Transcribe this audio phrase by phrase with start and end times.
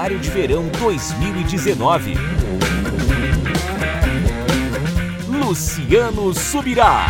[0.00, 2.14] Seminário de Verão 2019.
[5.28, 7.08] Luciano Subirá.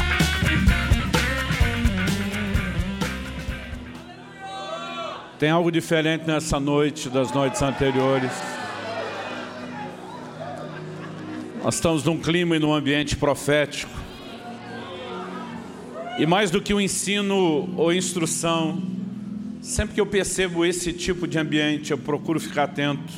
[5.38, 8.32] Tem algo diferente nessa noite das noites anteriores.
[11.62, 13.92] Nós estamos num clima e num ambiente profético.
[16.18, 18.82] E mais do que o ensino ou instrução,
[19.60, 23.12] sempre que eu percebo esse tipo de ambiente, eu procuro ficar atento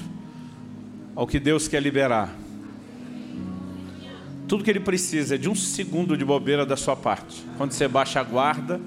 [1.15, 2.35] ao que Deus quer liberar.
[4.49, 7.43] Tudo que Ele precisa é de um segundo de bobeira da sua parte.
[7.57, 8.81] Quando você baixa a guarda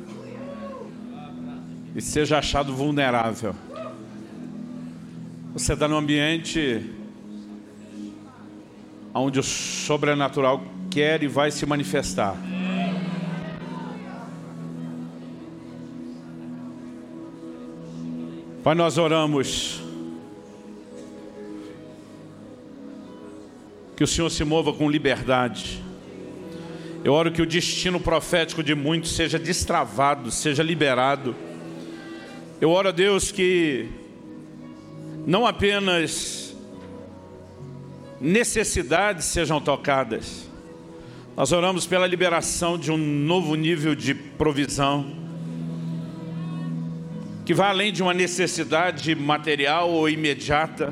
[1.96, 3.55] e seja achado vulnerável.
[5.54, 6.91] Você está num ambiente
[9.13, 12.35] onde o sobrenatural quer e vai se manifestar.
[18.66, 19.80] Pai, nós oramos
[23.96, 25.84] que o Senhor se mova com liberdade.
[27.04, 31.36] Eu oro que o destino profético de muitos seja destravado, seja liberado.
[32.60, 33.88] Eu oro a Deus que
[35.27, 36.58] não apenas
[38.20, 40.49] necessidades sejam tocadas,
[41.38, 45.24] nós oramos pela liberação de um novo nível de provisão
[47.46, 50.91] que vai além de uma necessidade material ou imediata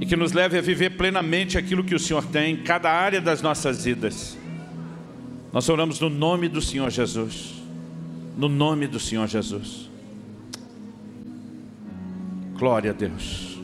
[0.00, 3.20] e que nos leve a viver plenamente aquilo que o Senhor tem em cada área
[3.20, 4.36] das nossas vidas.
[5.52, 7.54] Nós oramos no nome do Senhor Jesus.
[8.36, 9.88] No nome do Senhor Jesus.
[12.56, 13.58] Glória a Deus.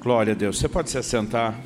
[0.00, 0.58] Glória a Deus.
[0.58, 1.58] Você pode se assentar.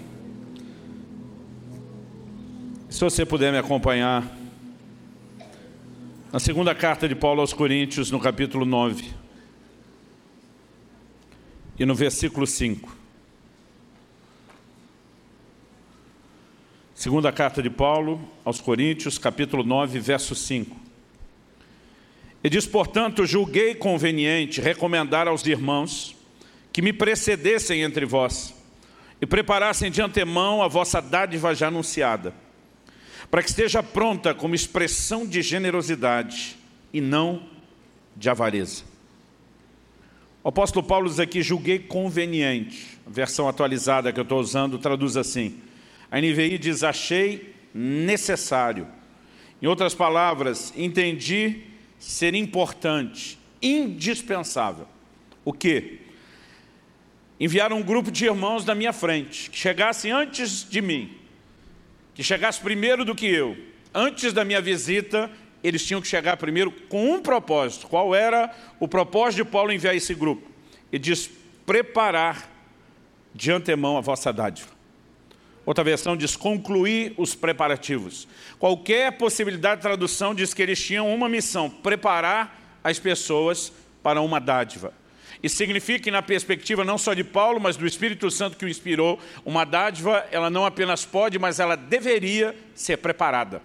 [2.88, 4.41] Se você puder me acompanhar.
[6.32, 9.12] Na segunda carta de Paulo aos Coríntios, no capítulo 9,
[11.78, 12.96] e no versículo 5.
[16.94, 20.74] Segunda carta de Paulo aos Coríntios, capítulo 9, verso 5.
[22.42, 26.16] E diz, portanto, julguei conveniente recomendar aos irmãos
[26.72, 28.54] que me precedessem entre vós
[29.20, 32.32] e preparassem de antemão a vossa dádiva já anunciada
[33.32, 36.54] para que esteja pronta como expressão de generosidade
[36.92, 37.42] e não
[38.14, 38.84] de avareza.
[40.44, 42.98] O apóstolo Paulo diz aqui, julguei conveniente.
[43.06, 45.58] A versão atualizada que eu estou usando traduz assim.
[46.10, 48.86] A NVI diz, achei necessário.
[49.62, 51.62] Em outras palavras, entendi
[51.98, 54.86] ser importante, indispensável.
[55.42, 56.00] O quê?
[57.40, 61.21] Enviar um grupo de irmãos na minha frente, que chegassem antes de mim,
[62.14, 63.56] que chegasse primeiro do que eu.
[63.94, 65.30] Antes da minha visita,
[65.62, 67.86] eles tinham que chegar primeiro com um propósito.
[67.86, 70.50] Qual era o propósito de Paulo enviar esse grupo?
[70.90, 71.30] Ele diz,
[71.64, 72.50] preparar
[73.34, 74.68] de antemão a vossa dádiva.
[75.64, 78.26] Outra versão diz, concluir os preparativos.
[78.58, 83.72] Qualquer possibilidade de tradução diz que eles tinham uma missão, preparar as pessoas
[84.02, 84.92] para uma dádiva.
[85.42, 88.68] Isso significa que na perspectiva não só de Paulo, mas do Espírito Santo que o
[88.68, 93.60] inspirou, uma dádiva, ela não apenas pode, mas ela deveria ser preparada.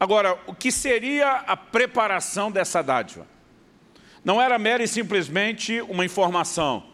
[0.00, 3.26] Agora, o que seria a preparação dessa dádiva?
[4.24, 6.84] Não era mera e simplesmente uma informação.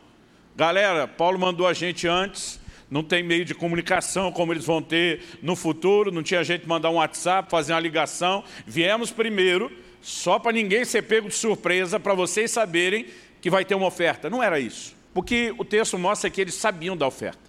[0.54, 2.60] Galera, Paulo mandou a gente antes,
[2.90, 6.90] não tem meio de comunicação como eles vão ter no futuro, não tinha gente mandar
[6.90, 8.44] um WhatsApp, fazer uma ligação.
[8.66, 13.06] Viemos primeiro, só para ninguém ser pego de surpresa, para vocês saberem
[13.44, 14.30] que vai ter uma oferta.
[14.30, 14.96] Não era isso.
[15.12, 17.42] Porque o texto mostra que eles sabiam da oferta.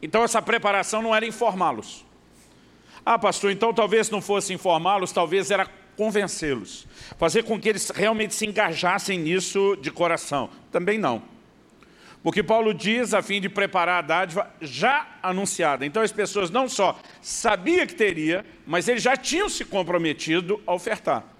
[0.00, 2.02] Então essa preparação não era informá-los.
[3.04, 5.68] Ah, pastor, então talvez não fosse informá-los, talvez era
[5.98, 6.86] convencê-los.
[7.18, 10.48] Fazer com que eles realmente se engajassem nisso de coração.
[10.72, 11.22] Também não.
[12.22, 15.84] Porque Paulo diz a fim de preparar a dádiva já anunciada.
[15.84, 20.72] Então as pessoas não só sabiam que teria, mas eles já tinham se comprometido a
[20.72, 21.33] ofertar.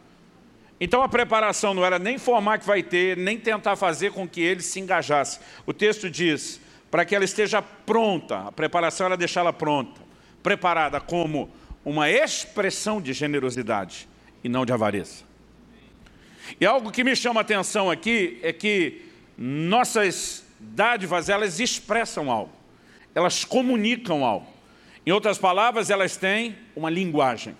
[0.84, 4.42] Então a preparação não era nem formar que vai ter, nem tentar fazer com que
[4.42, 5.40] ele se engajasse.
[5.64, 6.60] O texto diz,
[6.90, 10.02] para que ela esteja pronta, a preparação era deixá-la pronta,
[10.42, 11.50] preparada como
[11.86, 14.06] uma expressão de generosidade
[14.44, 15.24] e não de avareza.
[16.60, 19.06] E algo que me chama a atenção aqui é que
[19.38, 22.52] nossas dádivas, elas expressam algo,
[23.14, 24.46] elas comunicam algo.
[25.06, 27.56] Em outras palavras, elas têm uma linguagem.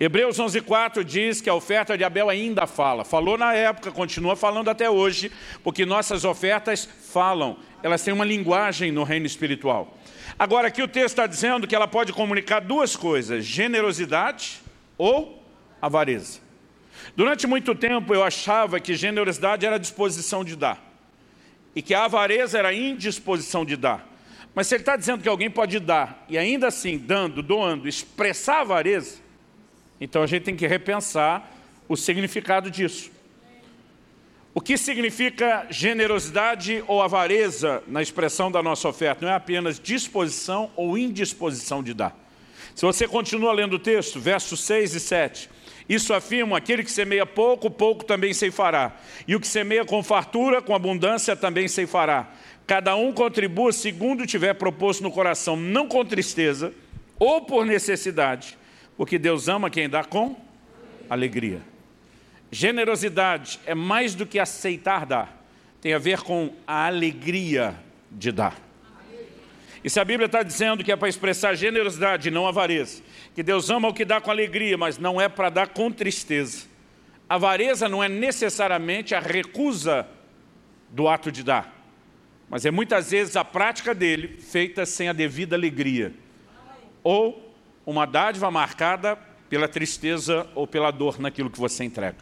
[0.00, 3.04] Hebreus 11,4 diz que a oferta de Abel ainda fala.
[3.04, 5.32] Falou na época, continua falando até hoje,
[5.64, 7.56] porque nossas ofertas falam.
[7.82, 9.98] Elas têm uma linguagem no reino espiritual.
[10.38, 14.60] Agora, aqui o texto está dizendo que ela pode comunicar duas coisas, generosidade
[14.96, 15.42] ou
[15.82, 16.40] avareza.
[17.16, 20.86] Durante muito tempo eu achava que generosidade era disposição de dar.
[21.74, 24.04] e que a avareza era indisposição de dar.
[24.54, 28.62] Mas se ele está dizendo que alguém pode dar, e ainda assim, dando, doando, expressar
[28.62, 29.18] avareza,
[30.00, 31.50] então a gente tem que repensar
[31.88, 33.10] o significado disso.
[34.54, 39.24] O que significa generosidade ou avareza na expressão da nossa oferta?
[39.24, 42.16] Não é apenas disposição ou indisposição de dar.
[42.74, 45.50] Se você continua lendo o texto, versos 6 e 7,
[45.88, 48.96] isso afirma, aquele que semeia pouco, pouco também ceifará.
[49.26, 52.28] E o que semeia com fartura, com abundância, também ceifará.
[52.66, 56.72] Cada um contribua segundo tiver proposto no coração, não com tristeza
[57.18, 58.58] ou por necessidade,
[58.98, 60.36] porque Deus ama quem dá com
[61.08, 61.62] alegria.
[62.50, 65.46] Generosidade é mais do que aceitar dar,
[65.80, 67.76] tem a ver com a alegria
[68.10, 68.60] de dar.
[69.84, 73.00] E se a Bíblia está dizendo que é para expressar generosidade, não avareza,
[73.36, 76.66] que Deus ama o que dá com alegria, mas não é para dar com tristeza.
[77.28, 80.08] Avareza não é necessariamente a recusa
[80.90, 81.72] do ato de dar,
[82.50, 86.12] mas é muitas vezes a prática dele feita sem a devida alegria,
[87.04, 87.47] ou
[87.88, 89.16] uma dádiva marcada
[89.48, 92.18] pela tristeza ou pela dor naquilo que você entrega.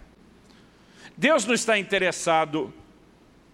[1.17, 2.73] Deus não está interessado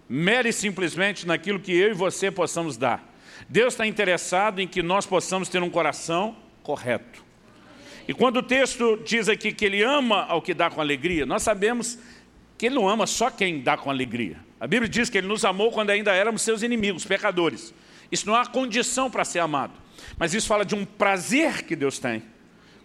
[0.07, 3.03] mere simplesmente naquilo que eu e você possamos dar.
[3.49, 7.23] Deus está interessado em que nós possamos ter um coração correto.
[8.07, 11.41] E quando o texto diz aqui que ele ama ao que dá com alegria, nós
[11.41, 11.97] sabemos
[12.59, 14.37] que ele não ama só quem dá com alegria.
[14.59, 17.73] A Bíblia diz que ele nos amou quando ainda éramos seus inimigos, pecadores.
[18.11, 19.81] Isso não há condição para ser amado.
[20.17, 22.23] Mas isso fala de um prazer que Deus tem.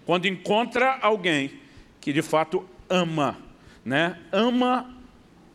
[0.05, 1.61] Quando encontra alguém
[2.00, 3.38] que de fato ama,
[3.85, 4.19] né?
[4.32, 4.97] ama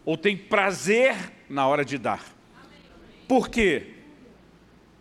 [0.05, 1.15] ou tem prazer
[1.49, 2.23] na hora de dar.
[3.27, 3.87] Por quê?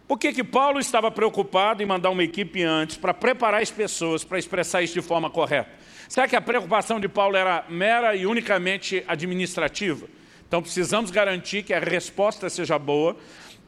[0.07, 4.23] Por que, que Paulo estava preocupado em mandar uma equipe antes para preparar as pessoas
[4.25, 5.71] para expressar isso de forma correta?
[6.09, 10.07] Será que a preocupação de Paulo era mera e unicamente administrativa?
[10.47, 13.17] Então precisamos garantir que a resposta seja boa,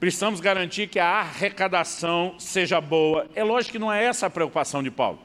[0.04, 3.26] precisamos garantir que a arrecadação seja boa.
[3.34, 5.18] É lógico que não é essa a preocupação de Paulo.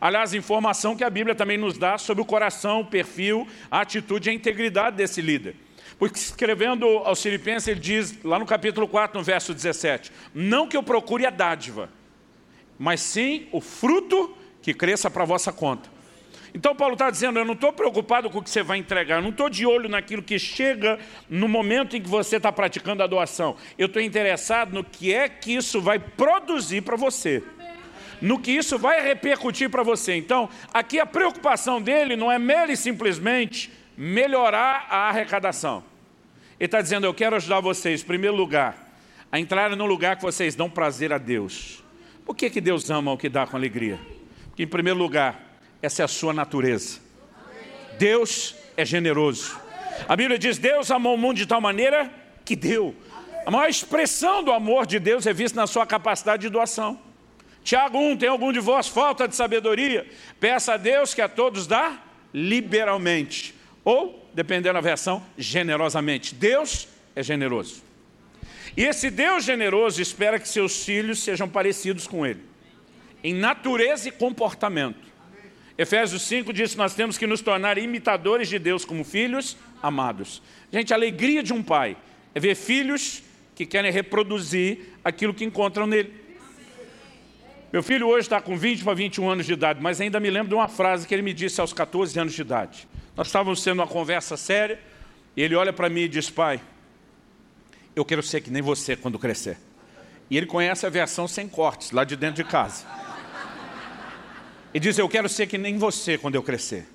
[0.00, 4.30] Aliás, informação que a Bíblia também nos dá sobre o coração, o perfil, a atitude
[4.30, 5.54] e a integridade desse líder.
[5.98, 10.78] Porque escrevendo aos filipenses, ele diz, lá no capítulo 4, no verso 17, não que
[10.78, 11.90] eu procure a dádiva,
[12.78, 15.90] mas sim o fruto que cresça para a vossa conta.
[16.54, 19.22] Então Paulo está dizendo, eu não estou preocupado com o que você vai entregar, eu
[19.22, 23.06] não estou de olho naquilo que chega no momento em que você está praticando a
[23.06, 23.56] doação.
[23.78, 27.42] Eu estou interessado no que é que isso vai produzir para você.
[28.20, 30.14] No que isso vai repercutir para você.
[30.14, 35.82] Então, aqui a preocupação dele não é mera e simplesmente melhorar a arrecadação.
[36.60, 38.94] Ele está dizendo, eu quero ajudar vocês, em primeiro lugar,
[39.32, 41.82] a entrarem num lugar que vocês dão prazer a Deus.
[42.24, 43.98] Por que, que Deus ama o que dá com alegria?
[44.50, 45.51] Porque, em primeiro lugar,
[45.82, 47.00] essa é a sua natureza.
[47.98, 49.60] Deus é generoso.
[50.08, 52.10] A Bíblia diz, Deus amou o mundo de tal maneira
[52.44, 52.94] que deu.
[53.44, 56.98] A maior expressão do amor de Deus é vista na sua capacidade de doação.
[57.64, 60.06] Tiago 1, tem algum de vós falta de sabedoria?
[60.40, 62.00] Peça a Deus que a todos dá
[62.32, 63.54] liberalmente.
[63.84, 66.34] Ou dependendo da versão, generosamente.
[66.34, 67.82] Deus é generoso.
[68.76, 72.40] E esse Deus generoso espera que seus filhos sejam parecidos com Ele,
[73.22, 75.11] em natureza e comportamento.
[75.76, 80.42] Efésios 5 diz que nós temos que nos tornar imitadores de Deus como filhos amados.
[80.70, 81.96] Gente, a alegria de um pai
[82.34, 83.22] é ver filhos
[83.54, 86.22] que querem reproduzir aquilo que encontram nele.
[87.72, 90.48] Meu filho hoje está com 20 para 21 anos de idade, mas ainda me lembro
[90.48, 92.86] de uma frase que ele me disse aos 14 anos de idade.
[93.16, 94.78] Nós estávamos tendo uma conversa séria,
[95.34, 96.60] e ele olha para mim e diz, pai,
[97.96, 99.56] eu quero ser que nem você quando crescer.
[100.28, 102.84] E ele conhece a versão sem cortes, lá de dentro de casa.
[104.74, 106.86] E diz, eu quero ser que nem você quando eu crescer.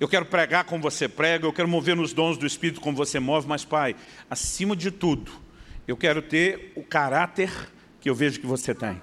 [0.00, 3.18] Eu quero pregar como você prega, eu quero mover nos dons do Espírito como você
[3.18, 3.96] move, mas pai,
[4.30, 5.32] acima de tudo,
[5.86, 7.50] eu quero ter o caráter
[8.00, 9.00] que eu vejo que você tem.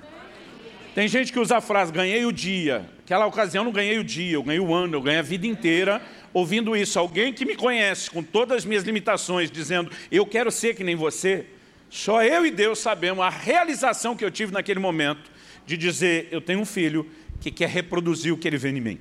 [0.96, 2.90] Tem gente que usa a frase, ganhei o dia.
[3.04, 5.46] Aquela ocasião eu não ganhei o dia, eu ganhei o ano, eu ganhei a vida
[5.46, 6.02] inteira
[6.34, 10.76] ouvindo isso, alguém que me conhece com todas as minhas limitações, dizendo, eu quero ser
[10.76, 11.46] que nem você,
[11.90, 15.32] só eu e Deus sabemos a realização que eu tive naquele momento
[15.66, 19.00] de dizer, eu tenho um filho que quer reproduzir o que ele vê em mim.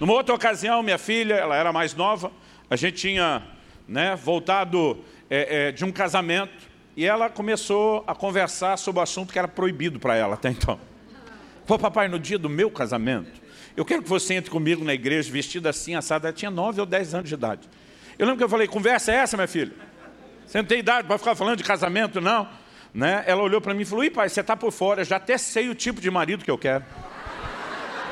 [0.00, 2.32] Numa outra ocasião, minha filha, ela era mais nova,
[2.68, 3.42] a gente tinha
[3.86, 6.52] né, voltado é, é, de um casamento
[6.96, 10.78] e ela começou a conversar sobre o assunto que era proibido para ela até então.
[11.66, 13.40] Pô, papai, no dia do meu casamento,
[13.76, 16.28] eu quero que você entre comigo na igreja vestida assim, assada.
[16.28, 17.68] Ela tinha 9 ou 10 anos de idade.
[18.18, 19.72] Eu lembro que eu falei, conversa é essa, minha filha?
[20.46, 22.48] Você não tem idade para ficar falando de casamento, não?
[22.92, 23.24] Né?
[23.26, 25.68] Ela olhou para mim e falou, ih pai, você está por fora, já até sei
[25.68, 26.84] o tipo de marido que eu quero.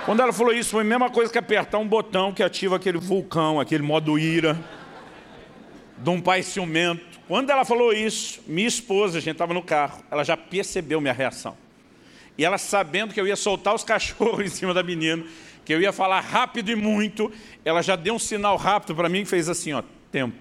[0.04, 2.98] Quando ela falou isso, foi a mesma coisa que apertar um botão que ativa aquele
[2.98, 4.58] vulcão, aquele modo ira,
[5.96, 10.02] de um pai ciumento, Quando ela falou isso, minha esposa, a gente estava no carro,
[10.10, 11.56] ela já percebeu minha reação.
[12.36, 15.24] E ela sabendo que eu ia soltar os cachorros em cima da menina,
[15.64, 17.30] que eu ia falar rápido e muito,
[17.64, 20.36] ela já deu um sinal rápido para mim e fez assim, ó, tempo.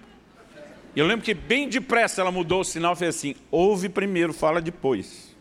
[0.94, 4.32] E eu lembro que bem depressa ela mudou o sinal e fez assim, ouve primeiro,
[4.32, 5.34] fala depois.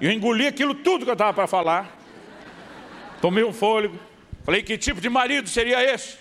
[0.00, 1.95] E eu engoli aquilo tudo que eu estava para falar,
[3.20, 3.98] tomei um fôlego,
[4.44, 6.16] falei, que tipo de marido seria esse?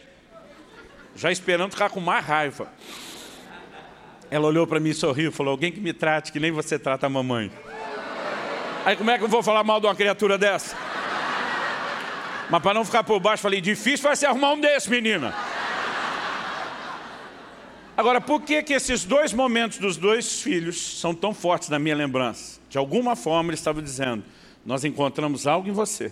[1.16, 2.68] Já esperando ficar com mais raiva.
[4.30, 7.06] Ela olhou para mim e sorriu, falou, alguém que me trate que nem você trata
[7.06, 7.52] a mamãe.
[8.86, 10.76] Aí como é que eu vou falar mal de uma criatura dessa?
[12.50, 15.34] Mas para não ficar por baixo, falei, difícil vai ser arrumar um desse, menina.
[17.98, 21.96] Agora, por que, que esses dois momentos dos dois filhos são tão fortes na minha
[21.96, 22.60] lembrança?
[22.70, 24.24] De alguma forma, eles estavam dizendo,
[24.66, 26.12] nós encontramos algo em você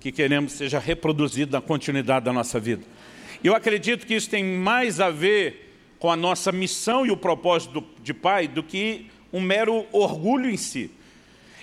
[0.00, 2.82] que queremos seja reproduzido na continuidade da nossa vida.
[3.42, 7.84] Eu acredito que isso tem mais a ver com a nossa missão e o propósito
[8.02, 10.90] de pai do que um mero orgulho em si.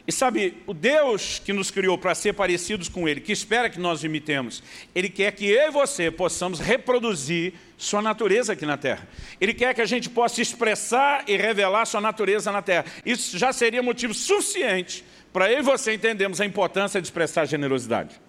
[0.07, 3.79] E sabe, o Deus que nos criou para ser parecidos com Ele, que espera que
[3.79, 4.61] nós imitemos,
[4.93, 9.07] Ele quer que eu e você possamos reproduzir sua natureza aqui na Terra.
[9.41, 12.85] Ele quer que a gente possa expressar e revelar sua natureza na Terra.
[13.03, 18.21] Isso já seria motivo suficiente para eu e você entendermos a importância de expressar generosidade.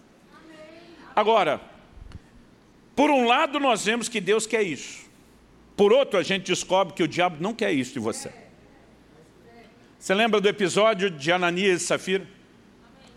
[1.16, 1.62] Agora,
[2.94, 5.06] por um lado nós vemos que Deus quer isso.
[5.74, 8.30] Por outro, a gente descobre que o diabo não quer isso de você.
[9.98, 12.26] Você lembra do episódio de Ananias e Safira?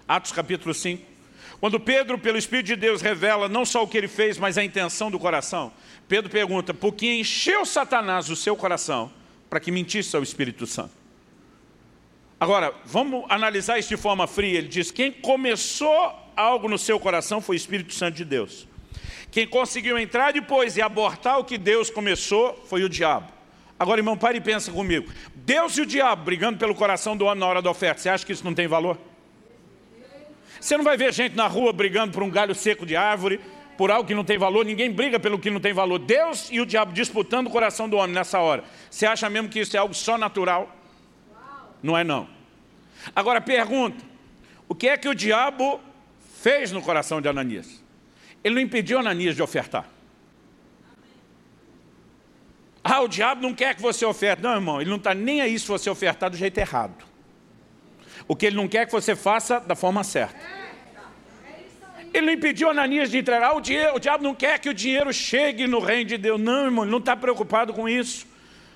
[0.07, 1.09] Atos capítulo 5.
[1.59, 4.63] Quando Pedro, pelo Espírito de Deus, revela não só o que ele fez, mas a
[4.63, 5.73] intenção do coração.
[6.07, 9.11] Pedro pergunta, por que encheu Satanás o seu coração
[9.49, 10.93] para que mentisse ao Espírito Santo?
[12.39, 14.57] Agora, vamos analisar isso de forma fria.
[14.57, 18.65] Ele diz, quem começou algo no seu coração foi o Espírito Santo de Deus.
[19.29, 23.27] Quem conseguiu entrar depois e abortar o que Deus começou foi o diabo.
[23.77, 25.11] Agora, irmão, pare e pensa comigo.
[25.35, 28.01] Deus e o diabo brigando pelo coração do homem na hora da oferta.
[28.01, 28.97] Você acha que isso não tem valor?
[30.59, 33.39] Você não vai ver gente na rua brigando por um galho seco de árvore,
[33.77, 34.65] por algo que não tem valor.
[34.65, 35.99] Ninguém briga pelo que não tem valor.
[35.99, 38.63] Deus e o diabo disputando o coração do homem nessa hora.
[38.89, 40.75] Você acha mesmo que isso é algo só natural?
[41.83, 42.27] Não é não.
[43.15, 44.03] Agora pergunta,
[44.67, 45.79] o que é que o diabo
[46.41, 47.83] fez no coração de Ananias?
[48.43, 49.87] Ele não impediu Ananias de ofertar.
[52.83, 54.41] Ah, o diabo não quer que você oferte.
[54.41, 57.05] Não, irmão, ele não está nem aí se você ofertar do jeito errado.
[58.27, 60.39] O que ele não quer é que você faça da forma certa.
[62.13, 63.95] Ele não impediu Ananias de entregar o dinheiro.
[63.95, 66.39] O diabo não quer que o dinheiro chegue no reino de Deus.
[66.39, 68.25] Não, irmão, ele não está preocupado com isso.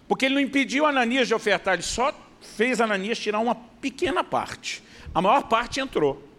[0.08, 1.74] Porque ele não impediu Ananias de ofertar.
[1.74, 4.84] Ele só fez Ananias tirar uma pequena parte.
[5.15, 6.33] A maior parte entrou.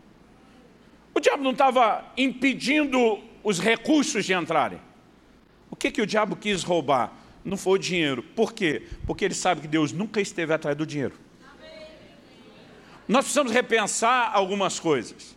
[1.14, 4.80] O diabo não estava impedindo os recursos de entrarem.
[5.70, 7.12] O que, que o diabo quis roubar?
[7.44, 8.22] Não foi o dinheiro.
[8.22, 8.82] Por quê?
[9.06, 11.14] Porque ele sabe que Deus nunca esteve atrás do dinheiro.
[13.06, 15.36] Nós precisamos repensar algumas coisas.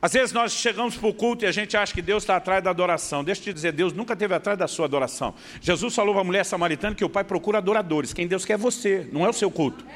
[0.00, 2.62] Às vezes nós chegamos para o culto e a gente acha que Deus está atrás
[2.62, 3.22] da adoração.
[3.22, 5.32] Deixa eu te dizer, Deus nunca esteve atrás da sua adoração.
[5.60, 8.12] Jesus falou para a mulher samaritana que o Pai procura adoradores.
[8.12, 9.86] Quem Deus quer é você, não é o seu culto.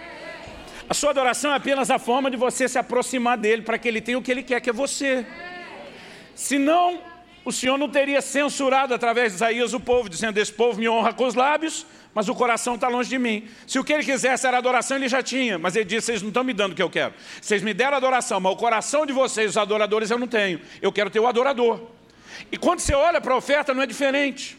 [0.88, 4.00] A sua adoração é apenas a forma de você se aproximar dele para que ele
[4.00, 5.26] tenha o que ele quer, que é você.
[6.34, 7.00] Senão,
[7.44, 11.12] o Senhor não teria censurado através de Isaías o povo, dizendo, esse povo me honra
[11.12, 13.48] com os lábios, mas o coração está longe de mim.
[13.66, 16.28] Se o que ele quisesse era adoração, ele já tinha, mas ele disse, vocês não
[16.28, 17.14] estão me dando o que eu quero.
[17.40, 20.60] Vocês me deram adoração, mas o coração de vocês, os adoradores, eu não tenho.
[20.80, 21.80] Eu quero ter o adorador.
[22.52, 24.56] E quando você olha para a oferta, não é diferente.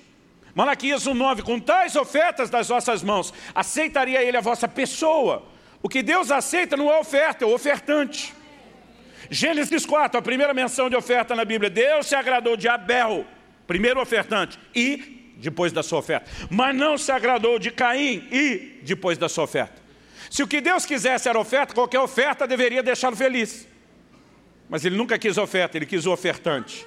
[0.54, 5.44] Malaquias 1,9, com tais ofertas das vossas mãos, aceitaria ele a vossa pessoa,
[5.82, 8.34] o que Deus aceita não é oferta, é o ofertante.
[9.30, 11.70] Gênesis 4, a primeira menção de oferta na Bíblia.
[11.70, 13.26] Deus se agradou de Abel,
[13.66, 16.30] primeiro ofertante, e depois da sua oferta.
[16.50, 19.82] Mas não se agradou de Caim e depois da sua oferta.
[20.30, 23.68] Se o que Deus quisesse era oferta, qualquer oferta deveria deixá-lo feliz.
[24.70, 26.86] Mas ele nunca quis oferta, ele quis o ofertante.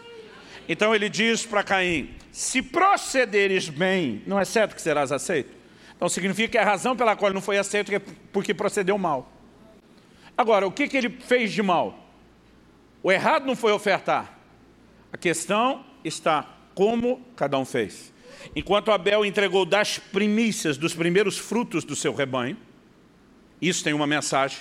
[0.69, 5.60] Então ele diz para Caim, se procederes bem, não é certo que serás aceito?
[6.01, 7.99] Então significa que a razão pela qual não foi aceito é
[8.33, 9.31] porque procedeu mal.
[10.35, 12.09] Agora, o que, que ele fez de mal?
[13.03, 14.39] O errado não foi ofertar.
[15.13, 18.15] A questão está como cada um fez.
[18.57, 22.57] Enquanto Abel entregou das primícias, dos primeiros frutos do seu rebanho,
[23.61, 24.61] isso tem uma mensagem.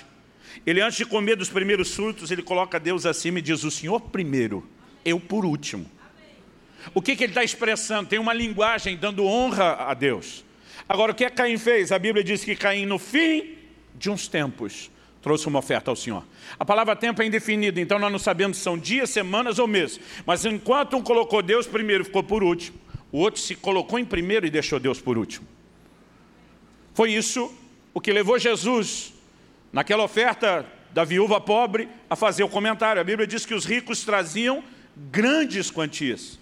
[0.65, 4.01] Ele antes de comer dos primeiros frutos, ele coloca Deus acima e diz, o Senhor
[4.01, 4.69] primeiro,
[5.05, 5.89] eu por último.
[6.93, 8.09] O que, que ele está expressando?
[8.09, 10.43] Tem uma linguagem dando honra a Deus.
[10.89, 11.91] Agora, o que é Caim fez?
[11.91, 13.55] A Bíblia diz que Caim, no fim
[13.93, 14.89] de uns tempos,
[15.21, 16.25] trouxe uma oferta ao Senhor.
[16.57, 19.99] A palavra tempo é indefinida, então nós não sabemos se são dias, semanas ou meses.
[20.25, 22.75] Mas enquanto um colocou Deus primeiro, ficou por último.
[23.11, 25.47] O outro se colocou em primeiro e deixou Deus por último.
[26.95, 27.53] Foi isso
[27.93, 29.13] o que levou Jesus,
[29.71, 32.99] naquela oferta da viúva pobre, a fazer o comentário.
[32.99, 34.63] A Bíblia diz que os ricos traziam
[34.95, 36.39] grandes quantias.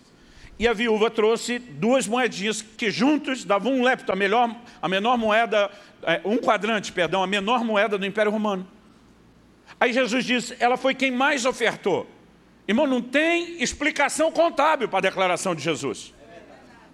[0.59, 5.17] E a viúva trouxe duas moedinhas que juntos davam um lepto, a, melhor, a menor
[5.17, 5.69] moeda,
[6.01, 8.67] é, um quadrante, perdão, a menor moeda do Império Romano.
[9.79, 12.07] Aí Jesus diz, ela foi quem mais ofertou.
[12.67, 16.13] Irmão, não tem explicação contábil para a declaração de Jesus.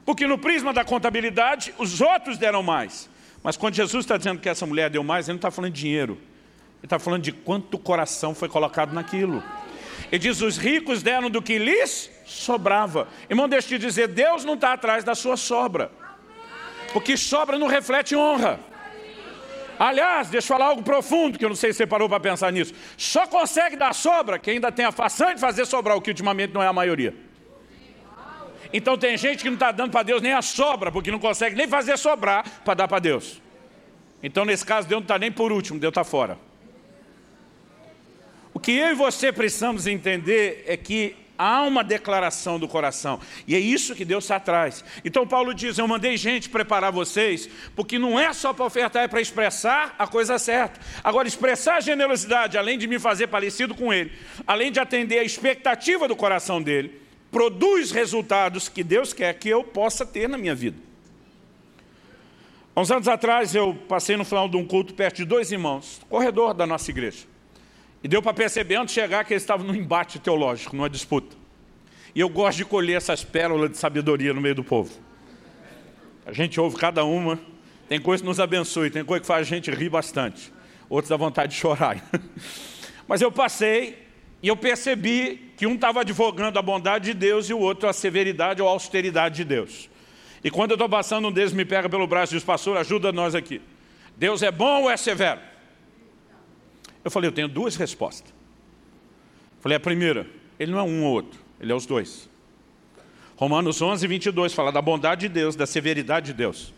[0.05, 3.09] Porque no prisma da contabilidade, os outros deram mais.
[3.41, 5.81] Mas quando Jesus está dizendo que essa mulher deu mais, ele não está falando de
[5.81, 6.13] dinheiro.
[6.13, 9.41] Ele está falando de quanto coração foi colocado naquilo.
[10.11, 13.07] Ele diz, os ricos deram do que lhes sobrava.
[13.29, 15.91] Irmão, deixa eu te dizer, Deus não está atrás da sua sobra.
[16.91, 18.59] Porque sobra não reflete honra.
[19.79, 22.51] Aliás, deixa eu falar algo profundo, que eu não sei se você parou para pensar
[22.51, 22.73] nisso.
[22.95, 26.53] Só consegue dar sobra quem ainda tem a façanha de fazer sobrar, o que ultimamente
[26.53, 27.13] não é a maioria.
[28.71, 31.55] Então tem gente que não está dando para Deus nem a sobra, porque não consegue
[31.55, 33.41] nem fazer sobrar para dar para Deus.
[34.21, 36.37] Então nesse caso Deus não está nem por último, Deus está fora.
[38.53, 43.19] O que eu e você precisamos entender é que há uma declaração do coração.
[43.45, 44.83] E é isso que Deus está atrás.
[45.03, 49.07] Então Paulo diz, eu mandei gente preparar vocês, porque não é só para ofertar, é
[49.09, 50.79] para expressar a coisa certa.
[51.03, 54.13] Agora, expressar a generosidade, além de me fazer parecido com ele,
[54.47, 59.65] além de atender a expectativa do coração dele, produz resultados que Deus quer que eu
[59.65, 60.77] possa ter na minha vida.
[62.73, 65.99] Há uns anos atrás, eu passei no final de um culto perto de dois irmãos,
[66.09, 67.32] corredor da nossa igreja.
[68.03, 71.37] E deu para perceber antes de chegar que eles estavam num embate teológico, numa disputa.
[72.13, 74.91] E eu gosto de colher essas pérolas de sabedoria no meio do povo.
[76.25, 77.39] A gente ouve cada uma,
[77.87, 80.51] tem coisa que nos abençoe, tem coisa que faz a gente rir bastante,
[80.89, 81.97] outros dá vontade de chorar.
[83.07, 84.05] Mas eu passei
[84.41, 87.93] e eu percebi que um estava advogando a bondade de Deus e o outro a
[87.93, 89.89] severidade ou a austeridade de Deus.
[90.43, 93.13] E quando eu estou passando, um deles me pega pelo braço e diz, pastor, ajuda
[93.13, 93.61] nós aqui.
[94.17, 95.39] Deus é bom ou é severo?
[97.03, 98.33] Eu falei, eu tenho duas respostas.
[99.59, 100.27] Falei, a primeira,
[100.59, 102.29] ele não é um ou outro, ele é os dois.
[103.35, 106.73] Romanos 11, 22 fala da bondade de Deus, da severidade de Deus.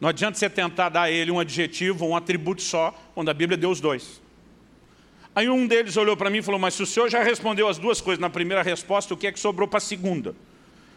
[0.00, 3.56] Não adianta você tentar dar a ele um adjetivo, um atributo só, quando a Bíblia
[3.56, 4.20] deu os dois.
[5.34, 7.78] Aí um deles olhou para mim e falou, mas se o senhor já respondeu as
[7.78, 10.34] duas coisas na primeira resposta, o que é que sobrou para a segunda?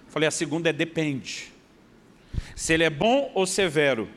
[0.08, 1.52] Falei, a segunda é depende.
[2.56, 4.08] Se ele é bom ou severo,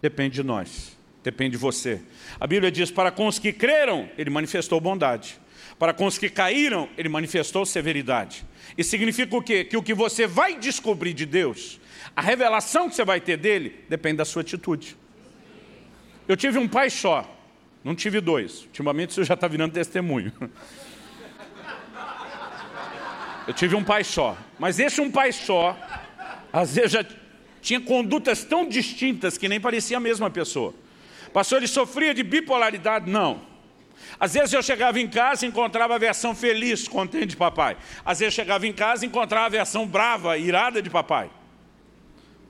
[0.00, 0.96] depende de nós.
[1.22, 2.00] Depende de você.
[2.40, 5.38] A Bíblia diz, para com os que creram, ele manifestou bondade.
[5.78, 8.44] Para com os que caíram, ele manifestou severidade.
[8.76, 9.64] E significa o quê?
[9.64, 11.80] Que o que você vai descobrir de Deus,
[12.14, 14.96] a revelação que você vai ter dele, depende da sua atitude.
[16.26, 17.28] Eu tive um pai só,
[17.84, 18.62] não tive dois.
[18.62, 20.32] Ultimamente isso já está virando testemunho.
[23.44, 24.38] Eu tive um pai só.
[24.58, 25.76] Mas esse um pai só,
[26.52, 27.04] às vezes já
[27.60, 30.72] tinha condutas tão distintas que nem parecia a mesma pessoa.
[31.32, 33.10] Pastor, ele sofria de bipolaridade?
[33.10, 33.52] Não.
[34.18, 37.76] Às vezes eu chegava em casa e encontrava a versão feliz, contente de papai.
[38.04, 41.30] Às vezes eu chegava em casa e encontrava a versão brava, irada de papai.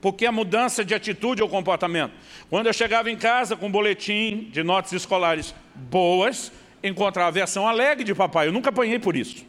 [0.01, 2.11] Porque a mudança de atitude ou comportamento.
[2.49, 6.51] Quando eu chegava em casa com um boletim de notas escolares boas,
[6.83, 8.47] encontrava a versão alegre de papai.
[8.47, 9.45] Eu nunca apanhei por isso.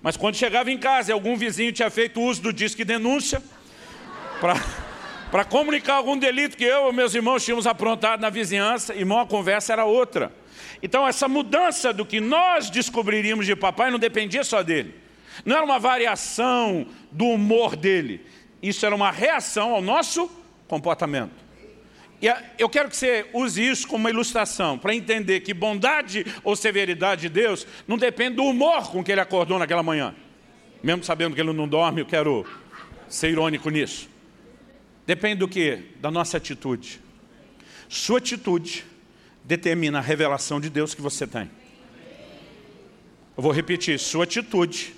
[0.00, 3.42] Mas quando chegava em casa e algum vizinho tinha feito uso do disque denúncia,
[4.40, 4.54] para
[5.32, 9.26] para comunicar algum delito que eu e meus irmãos tínhamos aprontado na vizinhança, irmão, a
[9.26, 10.30] conversa era outra.
[10.82, 14.94] Então essa mudança do que nós descobriríamos de papai não dependia só dele.
[15.42, 18.20] Não era uma variação do humor dele.
[18.62, 20.30] Isso era uma reação ao nosso
[20.68, 21.32] comportamento.
[22.20, 26.54] E eu quero que você use isso como uma ilustração, para entender que bondade ou
[26.54, 30.14] severidade de Deus não depende do humor com que ele acordou naquela manhã.
[30.82, 32.44] Mesmo sabendo que ele não dorme, eu quero
[33.08, 34.11] ser irônico nisso.
[35.06, 35.82] Depende do que?
[36.00, 37.00] Da nossa atitude.
[37.88, 38.84] Sua atitude
[39.44, 41.50] determina a revelação de Deus que você tem.
[43.36, 44.94] Eu vou repetir, sua atitude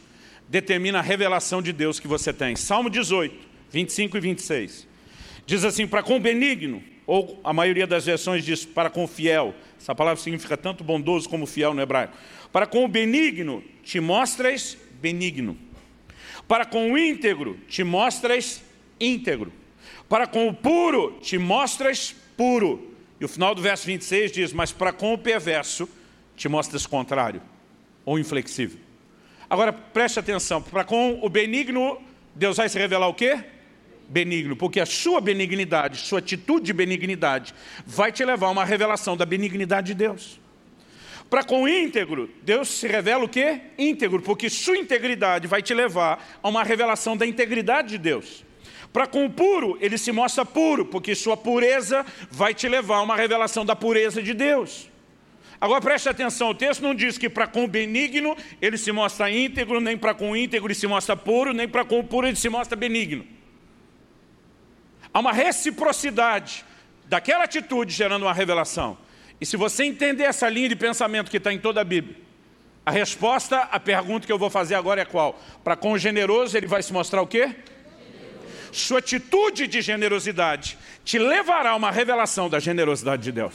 [0.48, 2.54] determina a revelação de Deus que você tem.
[2.56, 3.34] Salmo 18,
[3.70, 4.88] 25 e 26.
[5.46, 9.54] Diz assim, para com benigno, ou a maioria das versões diz para com fiel.
[9.78, 12.16] Essa palavra significa tanto bondoso como fiel no hebraico.
[12.52, 15.56] Para com o benigno, te mostras benigno.
[16.46, 18.62] Para com o íntegro, te mostras
[19.00, 19.52] íntegro.
[20.14, 22.94] Para com o puro te mostras puro.
[23.20, 25.88] E o final do verso 26 diz, mas para com o perverso
[26.36, 27.42] te mostras contrário,
[28.04, 28.78] ou inflexível.
[29.50, 32.00] Agora preste atenção, para com o benigno,
[32.32, 33.42] Deus vai se revelar o quê?
[34.08, 37.52] Benigno, porque a sua benignidade, sua atitude de benignidade,
[37.84, 40.40] vai te levar a uma revelação da benignidade de Deus.
[41.28, 43.62] Para com o íntegro, Deus se revela o quê?
[43.76, 48.44] Íntegro, porque sua integridade vai te levar a uma revelação da integridade de Deus.
[48.94, 53.02] Para com o puro, ele se mostra puro, porque sua pureza vai te levar a
[53.02, 54.88] uma revelação da pureza de Deus.
[55.60, 59.28] Agora preste atenção, o texto não diz que para com o benigno ele se mostra
[59.28, 62.28] íntegro, nem para com o íntegro ele se mostra puro, nem para com o puro
[62.28, 63.26] ele se mostra benigno.
[65.12, 66.64] Há uma reciprocidade
[67.06, 68.96] daquela atitude gerando uma revelação.
[69.40, 72.14] E se você entender essa linha de pensamento que está em toda a Bíblia,
[72.86, 75.36] a resposta à pergunta que eu vou fazer agora é qual?
[75.64, 77.56] Para com o generoso ele vai se mostrar o quê?
[78.74, 83.54] Sua atitude de generosidade te levará a uma revelação da generosidade de Deus.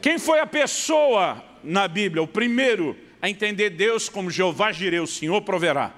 [0.00, 5.06] Quem foi a pessoa na Bíblia, o primeiro a entender Deus como Jeová Jireh, o
[5.06, 5.94] Senhor proverá?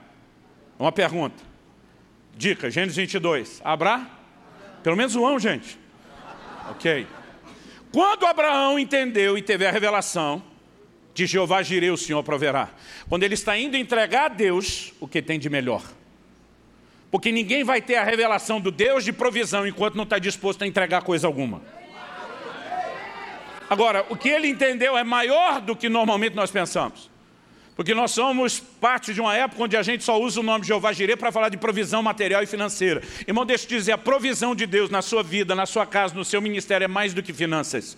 [0.78, 1.42] Uma pergunta.
[2.36, 3.62] Dica, Gênesis 22.
[3.64, 4.06] Abraão?
[4.82, 5.78] Pelo menos um, gente.
[6.72, 7.06] Ok.
[7.90, 10.44] Quando Abraão entendeu e teve a revelação
[11.14, 12.68] de Jeová Jireh, o Senhor proverá.
[13.08, 15.82] Quando ele está indo entregar a Deus o que tem de melhor.
[17.14, 20.66] Porque ninguém vai ter a revelação do Deus de provisão enquanto não está disposto a
[20.66, 21.62] entregar coisa alguma.
[23.70, 27.08] Agora, o que ele entendeu é maior do que normalmente nós pensamos.
[27.76, 30.92] Porque nós somos parte de uma época onde a gente só usa o nome Jeová
[30.92, 33.00] Jireh para falar de provisão material e financeira.
[33.28, 36.16] Irmão, deixa eu te dizer, a provisão de Deus na sua vida, na sua casa,
[36.16, 37.96] no seu ministério é mais do que finanças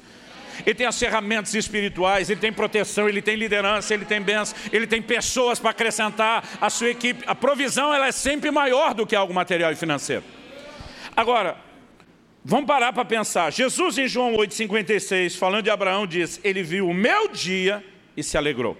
[0.64, 4.86] ele tem as ferramentas espirituais, ele tem proteção, ele tem liderança, ele tem bênção, ele
[4.86, 7.24] tem pessoas para acrescentar a sua equipe.
[7.26, 10.24] A provisão ela é sempre maior do que algo material e financeiro.
[11.16, 11.56] Agora,
[12.44, 13.52] vamos parar para pensar.
[13.52, 17.84] Jesus em João 8,56, falando de Abraão, diz, ele viu o meu dia
[18.16, 18.76] e se alegrou.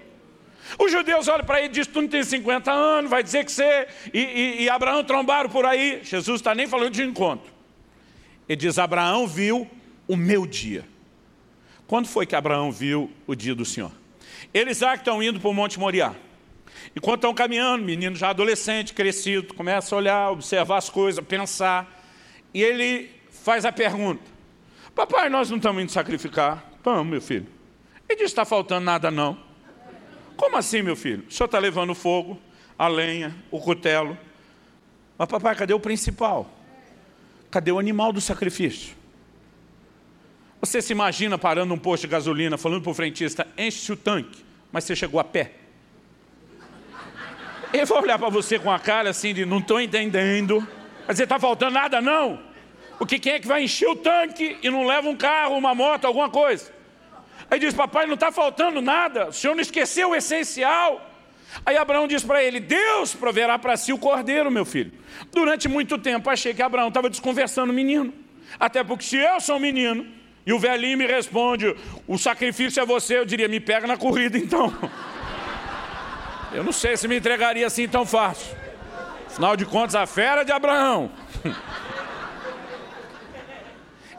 [0.79, 3.53] Os judeus olham para ele e dizem, tu não tem 50 anos, vai dizer que
[3.53, 6.01] você e, e, e Abraão trombaram por aí.
[6.03, 7.53] Jesus está nem falando de encontro.
[8.49, 9.69] Ele diz, Abraão viu
[10.09, 10.85] o meu dia.
[11.87, 13.93] Quando foi que Abraão viu o dia do Senhor?
[14.53, 16.15] Eles já estão indo para o Monte Moriá.
[16.95, 22.03] Enquanto estão caminhando, menino já adolescente, crescido, começa a olhar, observar as coisas, pensar.
[22.53, 24.23] E ele faz a pergunta,
[24.95, 26.65] papai, nós não estamos indo sacrificar?
[26.83, 27.47] Vamos, meu filho.
[28.09, 29.39] Ele diz, está faltando nada não.
[30.37, 31.25] Como assim, meu filho?
[31.29, 32.39] O senhor está levando fogo,
[32.79, 34.19] a lenha, o cutelo.
[35.17, 36.51] Mas papai, cadê o principal?
[37.51, 38.95] Cadê o animal do sacrifício?
[40.67, 44.45] Você se imagina parando um posto de gasolina, falando para o frentista, enche o tanque,
[44.73, 45.53] mas você chegou a pé.
[47.73, 50.67] Ele vai olhar para você com a cara assim de não estou entendendo.
[51.07, 52.41] Mas está faltando nada não.
[52.99, 56.05] Porque quem é que vai encher o tanque e não leva um carro, uma moto,
[56.05, 56.73] alguma coisa?
[57.49, 61.01] Aí diz, papai, não está faltando nada, o senhor não esqueceu o essencial.
[61.65, 64.93] Aí Abraão diz para ele, Deus proverá para si o cordeiro, meu filho.
[65.33, 68.13] Durante muito tempo achei que Abraão estava desconversando o menino.
[68.59, 71.75] Até porque se eu sou um menino, e o velhinho me responde,
[72.07, 74.73] o sacrifício é você, eu diria, me pega na corrida então.
[76.53, 78.57] Eu não sei se me entregaria assim tão fácil.
[79.27, 81.11] Afinal de contas, a fera de Abraão.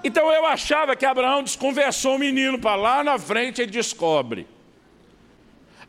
[0.04, 4.48] Então eu achava que Abraão desconversou o menino para lá na frente ele descobre.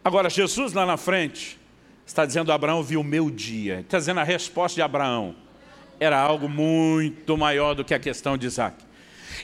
[0.03, 1.61] Agora, Jesus lá na frente
[2.07, 3.81] está dizendo: Abraão viu o meu dia.
[3.81, 5.37] Está dizendo a resposta de Abraão
[6.01, 8.77] era algo muito maior do que a questão de Isaac.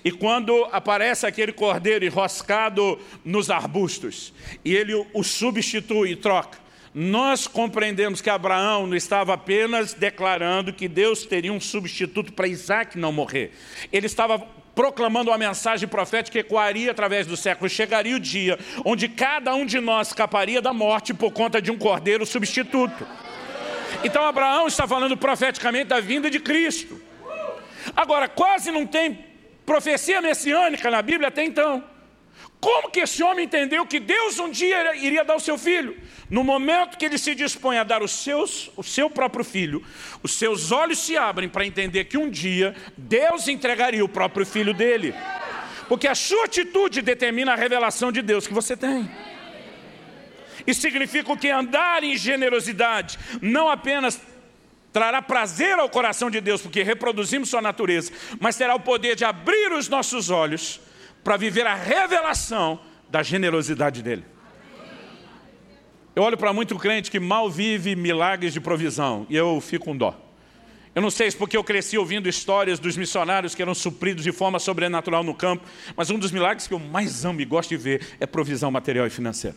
[0.02, 4.32] E quando aparece aquele cordeiro enroscado nos arbustos,
[4.64, 6.58] e ele o substitui e troca,
[6.94, 12.96] nós compreendemos que Abraão não estava apenas declarando que Deus teria um substituto para Isaac
[12.96, 13.52] não morrer.
[13.92, 14.38] Ele estava
[14.76, 17.68] proclamando uma mensagem profética que ecoaria através do século.
[17.68, 21.78] Chegaria o dia onde cada um de nós escaparia da morte por conta de um
[21.78, 23.06] cordeiro substituto.
[24.04, 27.00] Então Abraão está falando profeticamente da vinda de Cristo.
[27.96, 29.33] Agora, quase não tem
[29.64, 31.84] profecia messiânica na Bíblia até então.
[32.60, 35.98] Como que esse homem entendeu que Deus um dia iria dar o seu filho?
[36.30, 39.84] No momento que ele se dispõe a dar os seus, o seu próprio filho,
[40.22, 44.72] os seus olhos se abrem para entender que um dia Deus entregaria o próprio filho
[44.72, 45.14] dele.
[45.88, 49.10] Porque a sua atitude determina a revelação de Deus que você tem.
[50.66, 54.18] E significa o que andar em generosidade, não apenas
[54.94, 59.24] trará prazer ao coração de Deus, porque reproduzimos sua natureza, mas terá o poder de
[59.24, 60.80] abrir os nossos olhos
[61.24, 62.78] para viver a revelação
[63.10, 64.24] da generosidade dele.
[66.14, 69.96] Eu olho para muito crente que mal vive milagres de provisão e eu fico com
[69.96, 70.16] dó.
[70.94, 74.30] Eu não sei se porque eu cresci ouvindo histórias dos missionários que eram supridos de
[74.30, 75.64] forma sobrenatural no campo,
[75.96, 79.08] mas um dos milagres que eu mais amo e gosto de ver é provisão material
[79.08, 79.56] e financeira.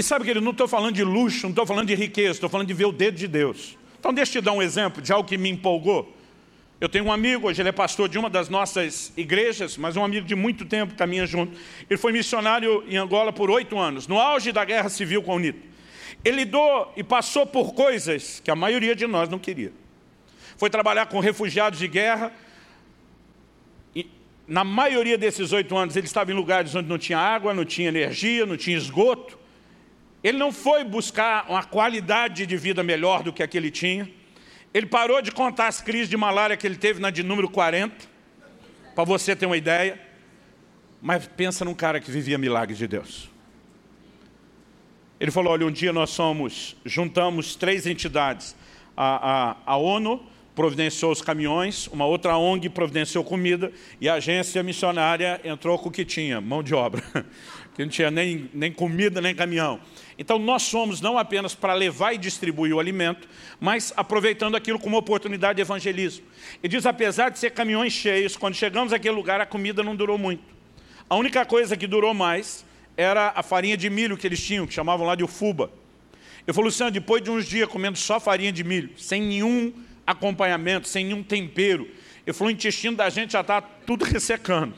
[0.00, 2.48] E sabe que ele não estou falando de luxo, não estou falando de riqueza, estou
[2.48, 3.76] falando de ver o dedo de Deus.
[3.98, 6.16] Então deixa eu te dar um exemplo de algo que me empolgou.
[6.80, 10.02] Eu tenho um amigo, hoje ele é pastor de uma das nossas igrejas, mas um
[10.02, 11.54] amigo de muito tempo, caminha junto.
[11.90, 15.34] Ele foi missionário em Angola por oito anos, no auge da guerra civil com a
[15.34, 15.58] UNITA.
[16.24, 19.70] Ele lidou e passou por coisas que a maioria de nós não queria.
[20.56, 22.32] foi trabalhar com refugiados de guerra.
[23.94, 24.06] E,
[24.48, 27.88] na maioria desses oito anos, ele estava em lugares onde não tinha água, não tinha
[27.88, 29.39] energia, não tinha esgoto.
[30.22, 34.10] Ele não foi buscar uma qualidade de vida melhor do que a que ele tinha.
[34.72, 37.94] Ele parou de contar as crises de malária que ele teve na de número 40,
[38.94, 40.00] para você ter uma ideia.
[41.00, 43.30] Mas pensa num cara que vivia milagres de Deus.
[45.18, 48.54] Ele falou, olha, um dia nós somos, juntamos três entidades.
[48.96, 54.62] A, a, a ONU providenciou os caminhões, uma outra ONG providenciou comida e a agência
[54.62, 57.02] missionária entrou com o que tinha, mão de obra.
[57.72, 59.80] Que não tinha nem, nem comida, nem caminhão.
[60.20, 63.26] Então nós somos não apenas para levar e distribuir o alimento,
[63.58, 66.26] mas aproveitando aquilo como oportunidade de evangelismo.
[66.62, 70.18] E diz, apesar de ser caminhões cheios, quando chegamos àquele lugar a comida não durou
[70.18, 70.42] muito.
[71.08, 72.66] A única coisa que durou mais
[72.98, 75.72] era a farinha de milho que eles tinham, que chamavam lá de ufuba.
[76.46, 79.72] Eu falei, Luciano, depois de uns dias comendo só farinha de milho, sem nenhum
[80.06, 81.88] acompanhamento, sem nenhum tempero,
[82.26, 84.74] eu falei, o intestino da gente já está tudo ressecando.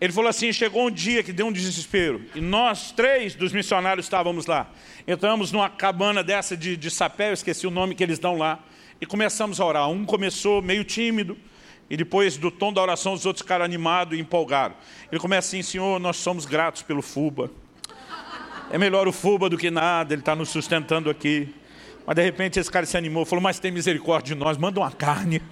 [0.00, 2.24] Ele falou assim, chegou um dia que deu um desespero.
[2.34, 4.70] E nós, três dos missionários, estávamos lá.
[5.06, 8.60] Entramos numa cabana dessa de, de sapé, eu esqueci o nome que eles dão lá.
[8.98, 9.90] E começamos a orar.
[9.90, 11.36] Um começou meio tímido.
[11.90, 14.78] E depois do tom da oração, os outros ficaram animados e empolgados.
[15.10, 17.50] Ele começa assim, Senhor, nós somos gratos pelo FUBA.
[18.70, 21.52] É melhor o FUBA do que nada, ele está nos sustentando aqui.
[22.06, 24.90] Mas de repente esse cara se animou, falou, mas tem misericórdia de nós, manda uma
[24.90, 25.42] carne.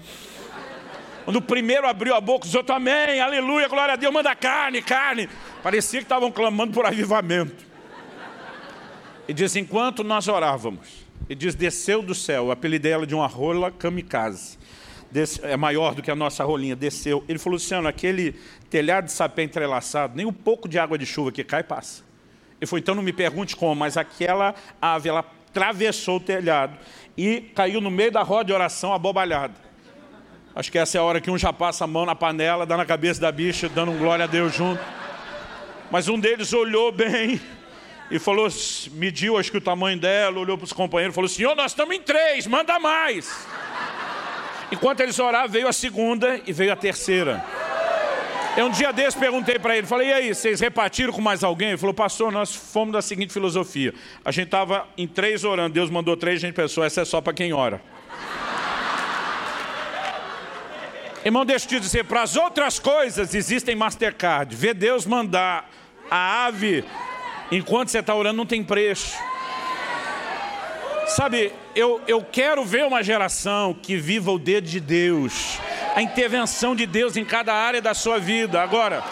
[1.29, 4.81] Quando o primeiro abriu a boca, os outros, amém, aleluia, glória a Deus, manda carne,
[4.81, 5.29] carne.
[5.63, 7.67] Parecia que estavam clamando por avivamento.
[9.29, 13.27] E diz, enquanto nós orávamos, e diz, desceu do céu, o apelido dela de uma
[13.27, 14.59] rola kamikaze.
[15.11, 17.23] Desse, é maior do que a nossa rolinha, desceu.
[17.29, 18.33] Ele falou, Luciano, aquele
[18.71, 22.03] telhado de sapé entrelaçado, nem um pouco de água de chuva que cai passa.
[22.59, 26.75] Ele falou, então não me pergunte como, mas aquela ave, ela atravessou o telhado
[27.19, 29.68] e caiu no meio da roda de oração abobalhada.
[30.59, 32.77] Acho que essa é a hora que um já passa a mão na panela, dá
[32.77, 34.83] na cabeça da bicha, dando um glória a Deus junto.
[35.89, 37.41] Mas um deles olhou bem
[38.11, 38.49] e falou,
[38.91, 41.95] mediu acho que o tamanho dela, olhou para os companheiros e falou, senhor, nós estamos
[41.95, 43.47] em três, manda mais.
[44.73, 47.41] Enquanto eles oravam, veio a segunda e veio a terceira.
[48.57, 51.69] Eu um dia desse perguntei para ele, falei, e aí, vocês repartiram com mais alguém?
[51.69, 53.95] Ele falou, pastor, nós fomos da seguinte filosofia.
[54.25, 57.21] A gente estava em três orando, Deus mandou três, a gente pensou, essa é só
[57.21, 57.81] para quem ora.
[61.25, 64.55] Irmão, deixa eu te dizer, para as outras coisas existem Mastercard.
[64.55, 65.69] Vê Deus mandar
[66.11, 66.85] a ave
[67.51, 69.17] enquanto você está orando não tem preço.
[71.09, 75.59] Sabe, eu, eu quero ver uma geração que viva o dedo de Deus,
[75.97, 78.63] a intervenção de Deus em cada área da sua vida.
[78.63, 79.03] Agora,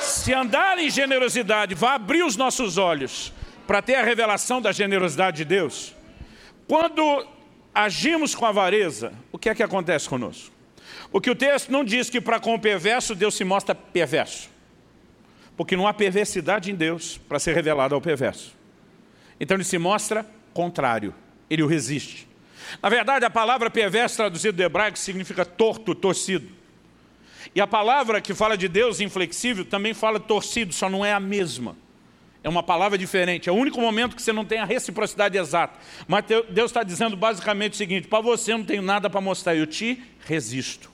[0.00, 3.32] se andar em generosidade vai abrir os nossos olhos
[3.66, 5.94] para ter a revelação da generosidade de Deus.
[6.68, 7.26] Quando
[7.74, 10.53] agimos com avareza, o que é que acontece conosco?
[11.14, 14.50] Porque o texto não diz que para com o perverso Deus se mostra perverso.
[15.56, 18.52] Porque não há perversidade em Deus para ser revelado ao perverso.
[19.38, 21.14] Então ele se mostra contrário,
[21.48, 22.26] ele o resiste.
[22.82, 26.48] Na verdade, a palavra perverso traduzido do hebraico significa torto, torcido.
[27.54, 31.20] E a palavra que fala de Deus inflexível também fala torcido, só não é a
[31.20, 31.76] mesma.
[32.42, 33.48] É uma palavra diferente.
[33.48, 35.78] É o único momento que você não tem a reciprocidade exata.
[36.08, 39.64] Mas Deus está dizendo basicamente o seguinte, para você não tenho nada para mostrar, eu
[39.64, 40.92] te resisto.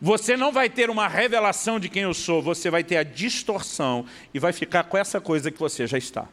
[0.00, 4.04] Você não vai ter uma revelação de quem eu sou, você vai ter a distorção
[4.32, 6.26] e vai ficar com essa coisa que você já está.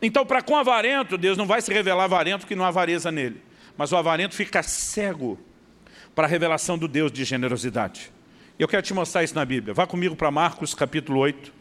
[0.00, 3.42] Então, para com avarento, Deus não vai se revelar avarento que não há avareza nele.
[3.76, 5.38] Mas o avarento fica cego
[6.14, 8.12] para a revelação do Deus de generosidade.
[8.58, 9.72] Eu quero te mostrar isso na Bíblia.
[9.72, 11.52] Vá comigo para Marcos capítulo 8.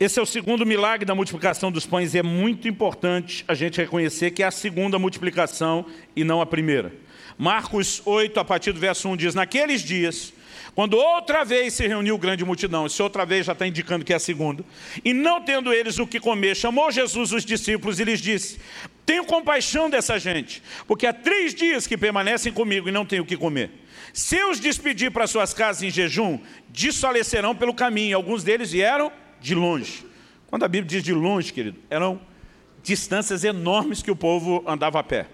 [0.00, 3.78] Esse é o segundo milagre da multiplicação dos pães e é muito importante a gente
[3.78, 6.92] reconhecer que é a segunda multiplicação e não a primeira.
[7.38, 10.34] Marcos 8, a partir do verso 1, diz, Naqueles dias,
[10.74, 14.16] quando outra vez se reuniu grande multidão, esse outra vez já está indicando que é
[14.16, 14.64] a segunda,
[15.04, 18.58] e não tendo eles o que comer, chamou Jesus os discípulos e lhes disse,
[19.06, 23.26] tenho compaixão dessa gente, porque há três dias que permanecem comigo e não tenho o
[23.26, 23.70] que comer.
[24.12, 28.16] Se eu os despedir para suas casas em jejum, desfalecerão pelo caminho.
[28.16, 30.04] Alguns deles vieram de longe.
[30.48, 32.20] Quando a Bíblia diz de longe, querido, eram
[32.82, 35.26] distâncias enormes que o povo andava a pé.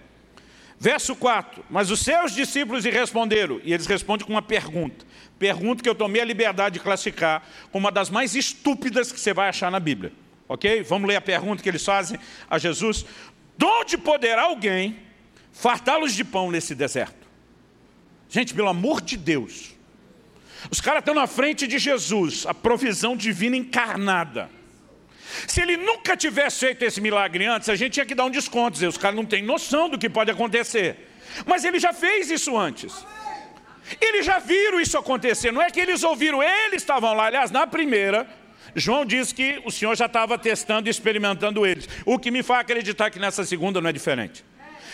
[0.79, 5.05] Verso 4, mas os seus discípulos lhe responderam, e eles respondem com uma pergunta.
[5.39, 9.33] Pergunta que eu tomei a liberdade de classificar como uma das mais estúpidas que você
[9.33, 10.11] vai achar na Bíblia.
[10.47, 10.83] Ok?
[10.83, 13.05] Vamos ler a pergunta que eles fazem a Jesus.
[13.57, 14.99] De onde poderá alguém
[15.51, 17.25] fartá-los de pão nesse deserto?
[18.29, 19.73] Gente, pelo amor de Deus.
[20.69, 24.49] Os caras estão na frente de Jesus, a provisão divina encarnada.
[25.47, 28.73] Se ele nunca tivesse feito esse milagre antes, a gente tinha que dar um desconto,
[28.73, 31.09] dizer, os caras não têm noção do que pode acontecer.
[31.45, 32.93] Mas ele já fez isso antes.
[34.01, 37.25] Eles já viram isso acontecer, não é que eles ouviram, eles estavam lá.
[37.25, 38.27] Aliás, na primeira,
[38.75, 41.87] João diz que o Senhor já estava testando e experimentando eles.
[42.05, 44.43] O que me faz acreditar que nessa segunda não é diferente.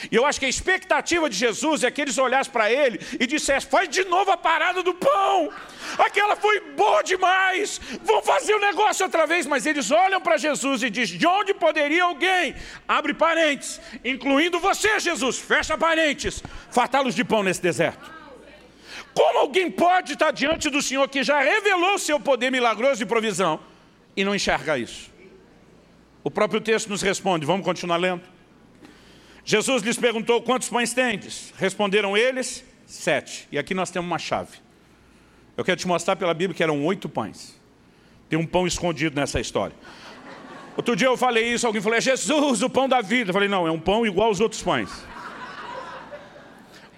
[0.09, 3.27] E eu acho que a expectativa de Jesus é que eles olhassem para ele e
[3.27, 5.51] dissessem: faz de novo a parada do pão.
[5.97, 7.79] Aquela foi boa demais.
[8.03, 9.45] Vamos fazer o negócio outra vez.
[9.45, 12.55] Mas eles olham para Jesus e dizem: de onde poderia alguém,
[12.87, 18.21] abre parentes, incluindo você, Jesus, fecha parentes, fartá-los de pão nesse deserto?
[19.13, 23.05] Como alguém pode estar diante do Senhor que já revelou o seu poder milagroso de
[23.05, 23.59] provisão
[24.15, 25.11] e não enxerga isso?
[26.23, 28.21] O próprio texto nos responde, vamos continuar lendo.
[29.43, 31.53] Jesus lhes perguntou, quantos pães tendes?
[31.57, 33.47] Responderam eles, sete.
[33.51, 34.57] E aqui nós temos uma chave.
[35.57, 37.59] Eu quero te mostrar pela Bíblia que eram oito pães.
[38.29, 39.75] Tem um pão escondido nessa história.
[40.77, 43.31] Outro dia eu falei isso, alguém falou, é Jesus, o pão da vida.
[43.31, 44.89] Eu falei, não, é um pão igual aos outros pães.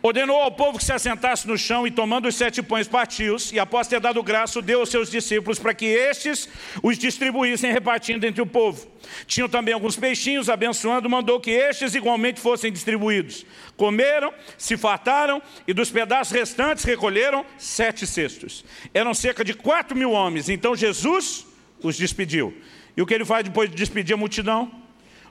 [0.06, 3.58] Ordenou ao povo que se assentasse no chão e tomando os sete pães partiu-os e
[3.58, 6.50] após ter dado graça, deu aos seus discípulos para que estes
[6.84, 8.86] os distribuíssem repartindo entre o povo.
[9.26, 13.46] Tinham também alguns peixinhos, abençoando, mandou que estes igualmente fossem distribuídos.
[13.78, 18.66] Comeram, se fartaram e dos pedaços restantes recolheram sete cestos.
[18.94, 21.48] Eram cerca de quatro mil homens, então Jesus
[21.82, 22.54] os despediu.
[22.98, 24.70] E o que ele faz depois de despedir a multidão?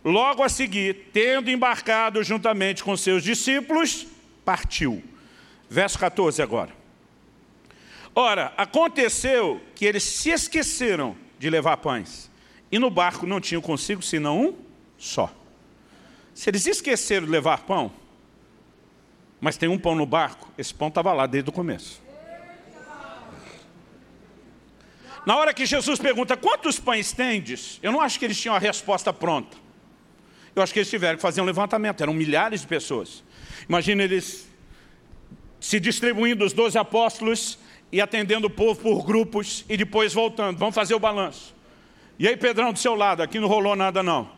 [0.02, 4.06] Logo a seguir, tendo embarcado juntamente com seus discípulos,
[4.44, 5.02] partiu.
[5.68, 6.70] Verso 14 agora.
[8.14, 12.30] Ora, aconteceu que eles se esqueceram de levar pães,
[12.70, 14.54] e no barco não tinham consigo senão um
[14.98, 15.32] só.
[16.34, 17.90] Se eles esqueceram de levar pão,
[19.40, 22.02] mas tem um pão no barco, esse pão estava lá desde o começo.
[25.24, 27.78] Na hora que Jesus pergunta, quantos pães tendes?
[27.82, 29.56] Eu não acho que eles tinham a resposta pronta.
[30.54, 33.22] Eu acho que eles tiveram que fazer um levantamento, eram milhares de pessoas.
[33.68, 34.48] Imagina eles
[35.60, 37.58] se distribuindo os doze apóstolos
[37.90, 40.58] e atendendo o povo por grupos e depois voltando.
[40.58, 41.54] Vamos fazer o balanço.
[42.18, 44.30] E aí, Pedrão, do seu lado, aqui não rolou nada não.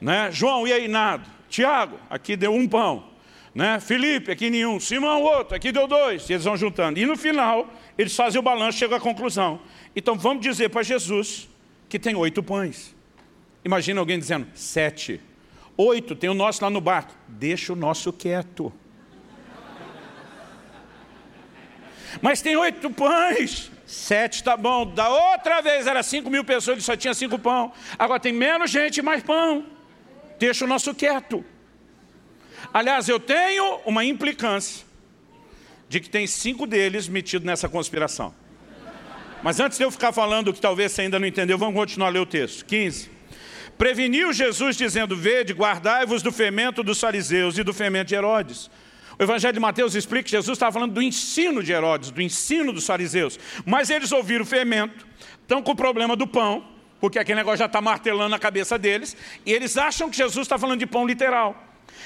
[0.00, 0.30] Né?
[0.32, 1.24] João, e aí, nada.
[1.48, 3.04] Tiago, aqui deu um pão.
[3.54, 3.80] Né?
[3.80, 4.78] Felipe, aqui nenhum.
[4.78, 6.28] Simão, outro, aqui deu dois.
[6.28, 6.98] E eles vão juntando.
[6.98, 9.60] E no final, eles fazem o balanço, chegam à conclusão.
[9.94, 11.48] Então vamos dizer para Jesus
[11.88, 12.94] que tem oito pães.
[13.64, 15.20] Imagina alguém dizendo, sete.
[15.82, 17.14] Oito, tem o nosso lá no barco.
[17.26, 18.70] Deixa o nosso quieto.
[22.20, 23.72] Mas tem oito pães.
[23.86, 24.84] Sete está bom.
[24.84, 27.72] Da outra vez era cinco mil pessoas, ele só tinha cinco pão.
[27.98, 29.64] Agora tem menos gente e mais pão.
[30.38, 31.42] Deixa o nosso quieto.
[32.74, 34.84] Aliás, eu tenho uma implicância
[35.88, 38.34] de que tem cinco deles metidos nessa conspiração.
[39.42, 42.10] Mas antes de eu ficar falando que talvez você ainda não entendeu, vamos continuar a
[42.10, 42.66] ler o texto.
[42.66, 43.19] 15.
[43.80, 48.70] Preveniu Jesus dizendo, vede, guardai-vos do fermento dos fariseus e do fermento de Herodes.
[49.18, 52.74] O Evangelho de Mateus explica que Jesus estava falando do ensino de Herodes, do ensino
[52.74, 53.40] dos fariseus.
[53.64, 55.06] Mas eles ouviram o fermento,
[55.40, 56.62] estão com o problema do pão,
[57.00, 59.16] porque aquele negócio já está martelando na cabeça deles,
[59.46, 61.56] e eles acham que Jesus está falando de pão literal.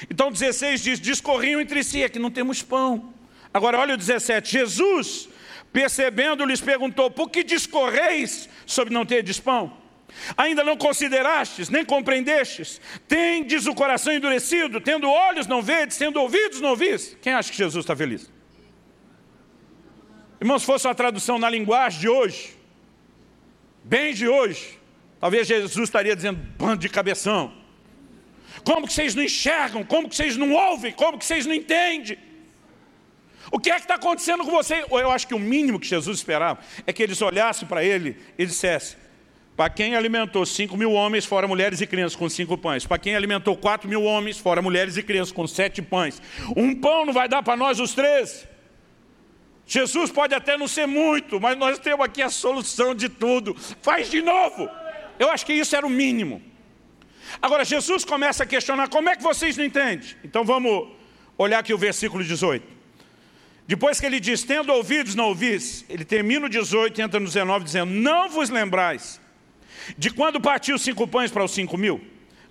[0.09, 3.13] Então 16 diz, discorriam entre si, é que não temos pão.
[3.53, 5.27] Agora olha o 17, Jesus,
[5.73, 9.83] percebendo, lhes perguntou, por que discorreis sobre não ter pão?
[10.37, 12.79] Ainda não considerastes, nem compreendestes.
[13.07, 17.17] Tendes o coração endurecido, tendo olhos não vedes, tendo ouvidos não ouvis.
[17.21, 18.31] Quem acha que Jesus está feliz?
[20.39, 22.55] Irmãos, se fosse uma tradução na linguagem de hoje,
[23.83, 24.79] bem de hoje,
[25.19, 27.53] talvez Jesus estaria dizendo, bando de cabeção.
[28.63, 29.83] Como que vocês não enxergam?
[29.83, 30.91] Como que vocês não ouvem?
[30.91, 32.17] Como que vocês não entendem?
[33.51, 34.85] O que é que está acontecendo com você?
[34.89, 38.45] Eu acho que o mínimo que Jesus esperava é que eles olhassem para ele e
[38.45, 38.97] dissessem,
[39.55, 42.85] para quem alimentou 5 mil homens, fora mulheres e crianças, com cinco pães.
[42.85, 46.21] Para quem alimentou 4 mil homens, fora mulheres e crianças, com sete pães.
[46.57, 48.45] Um pão não vai dar para nós os três.
[49.65, 53.55] Jesus pode até não ser muito, mas nós temos aqui a solução de tudo.
[53.81, 54.69] Faz de novo.
[55.17, 56.41] Eu acho que isso era o mínimo.
[57.41, 60.15] Agora, Jesus começa a questionar, como é que vocês não entendem?
[60.23, 60.89] Então vamos
[61.37, 62.75] olhar aqui o versículo 18.
[63.65, 67.25] Depois que ele diz, tendo ouvidos, não ouvis, ele termina o 18 e entra no
[67.25, 69.23] 19 dizendo, não vos lembrais
[69.97, 72.01] de quando partiu cinco pães para os cinco mil?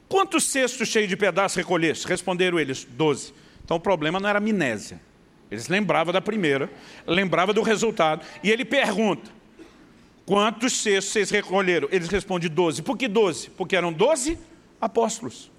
[0.08, 2.06] Quantos cestos cheios de pedaços recolheste?
[2.06, 3.32] Responderam eles, doze.
[3.64, 5.00] Então o problema não era amnésia.
[5.50, 6.70] Eles lembravam da primeira,
[7.06, 8.24] lembravam do resultado.
[8.42, 9.30] E ele pergunta,
[10.26, 11.88] quantos cestos vocês recolheram?
[11.90, 12.82] Eles respondem, doze.
[12.82, 13.50] Por que doze?
[13.50, 14.38] Porque eram doze
[14.80, 15.50] apóstolos.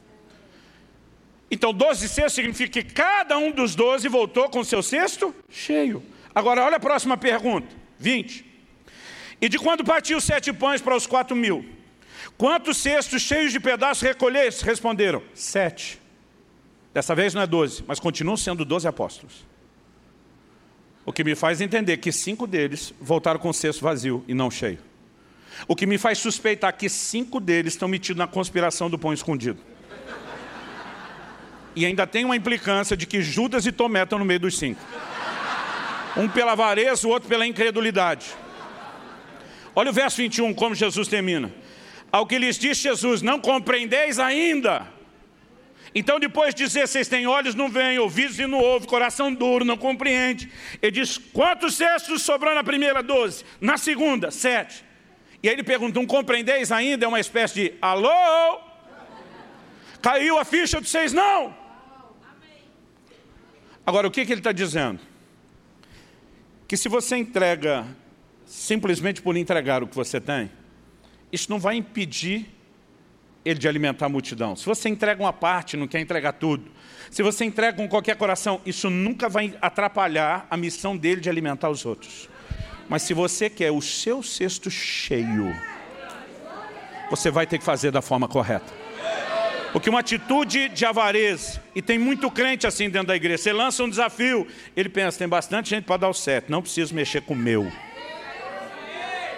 [1.49, 6.03] Então, doze cestos significa que cada um dos doze voltou com seu cesto cheio.
[6.34, 7.67] Agora, olha a próxima pergunta.
[7.97, 8.55] 20.
[9.45, 11.63] E de quando partiu sete pães para os quatro mil?
[12.35, 14.65] Quantos cestos cheios de pedaços recolheste?
[14.65, 16.01] Responderam, sete.
[16.91, 19.45] Dessa vez não é doze, mas continuam sendo doze apóstolos.
[21.05, 24.49] O que me faz entender que cinco deles voltaram com o cesto vazio e não
[24.49, 24.79] cheio.
[25.67, 29.59] O que me faz suspeitar que cinco deles estão metidos na conspiração do pão escondido.
[31.75, 34.81] E ainda tem uma implicância de que Judas e Tomé estão no meio dos cinco.
[36.17, 38.25] Um pela avareza, o outro pela incredulidade.
[39.76, 41.53] Olha o verso 21, como Jesus termina.
[42.11, 44.88] Ao que lhes disse Jesus, não compreendeis ainda.
[45.93, 49.65] Então depois de dizer, vocês têm olhos, não veem, ouvidos e não ouvem, coração duro,
[49.65, 50.51] não compreende.
[50.82, 53.03] Ele diz, quantos cestos sobrou na primeira?
[53.03, 53.43] Doze.
[53.59, 54.84] Na segunda, sete.
[55.43, 57.05] E aí ele pergunta, não compreendeis ainda?
[57.05, 58.59] É uma espécie de, alô?
[60.01, 61.13] Caiu a ficha de vocês?
[61.13, 61.55] Não.
[63.86, 64.99] Agora, o que, que ele está dizendo?
[66.67, 67.86] Que se você entrega
[68.56, 70.49] simplesmente por entregar o que você tem,
[71.32, 72.45] isso não vai impedir
[73.43, 74.56] ele de alimentar a multidão.
[74.56, 76.72] Se você entrega uma parte, não quer entregar tudo.
[77.12, 81.70] Se você entrega com qualquer coração, isso nunca vai atrapalhar a missão dele de alimentar
[81.70, 82.30] os outros.
[82.88, 85.53] Mas se você quer o seu cesto cheio,
[87.10, 88.74] você vai ter que fazer da forma correta.
[89.74, 93.84] Porque uma atitude de avareza, e tem muito crente assim dentro da igreja, você lança
[93.84, 97.34] um desafio, ele pensa, tem bastante gente para dar o certo, não preciso mexer com
[97.34, 97.70] o meu.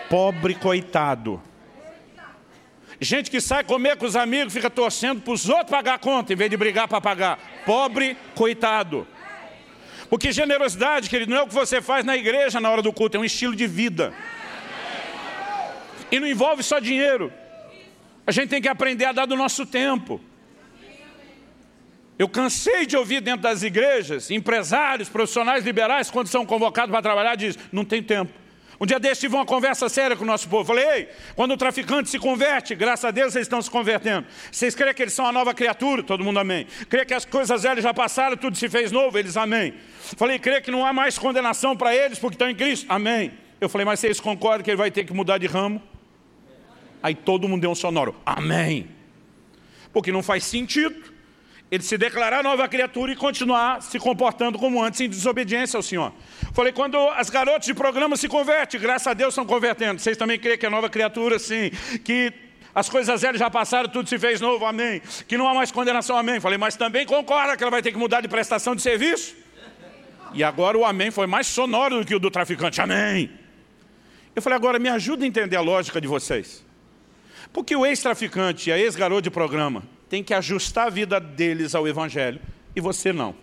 [0.09, 1.41] Pobre coitado.
[2.99, 6.33] Gente que sai comer com os amigos, fica torcendo para os outros pagar a conta,
[6.33, 7.39] em vez de brigar para pagar.
[7.65, 9.07] Pobre coitado.
[10.09, 13.17] Porque generosidade, querido, não é o que você faz na igreja na hora do culto,
[13.17, 14.13] é um estilo de vida.
[16.11, 17.31] E não envolve só dinheiro.
[18.25, 20.19] A gente tem que aprender a dar do nosso tempo.
[22.17, 27.35] Eu cansei de ouvir dentro das igrejas, empresários, profissionais liberais, quando são convocados para trabalhar,
[27.35, 28.33] dizem, não tem tempo.
[28.79, 30.65] Um dia desse tive uma conversa séria com o nosso povo.
[30.65, 34.27] Falei, ei, quando o traficante se converte, graças a Deus eles estão se convertendo.
[34.51, 36.03] Vocês creem que eles são uma nova criatura?
[36.03, 36.67] Todo mundo amém.
[36.87, 39.17] Crê que as coisas velhas já passaram, tudo se fez novo?
[39.17, 39.73] Eles amém.
[40.15, 42.85] Falei, crê que não há mais condenação para eles porque estão em Cristo?
[42.87, 43.33] Amém.
[43.59, 45.81] Eu falei, mas vocês concordam que ele vai ter que mudar de ramo?
[47.01, 48.15] Aí todo mundo deu um sonoro.
[48.23, 48.89] Amém.
[49.91, 51.16] Porque não faz sentido
[51.69, 56.13] ele se declarar nova criatura e continuar se comportando como antes, em desobediência ao Senhor.
[56.53, 59.99] Falei, quando as garotas de programa se convertem, graças a Deus estão convertendo.
[59.99, 61.69] Vocês também creem que é nova criatura, sim.
[62.05, 62.31] Que
[62.73, 65.01] as coisas velhas já passaram, tudo se fez novo, amém.
[65.27, 66.39] Que não há mais condenação, amém.
[66.39, 69.35] Falei, mas também concorda que ela vai ter que mudar de prestação de serviço?
[70.33, 73.29] E agora o amém foi mais sonoro do que o do traficante, amém.
[74.33, 76.65] Eu falei, agora me ajuda a entender a lógica de vocês.
[77.51, 81.87] Porque o ex-traficante e a ex-garoto de programa tem que ajustar a vida deles ao
[81.87, 82.39] Evangelho
[82.75, 83.35] e você não.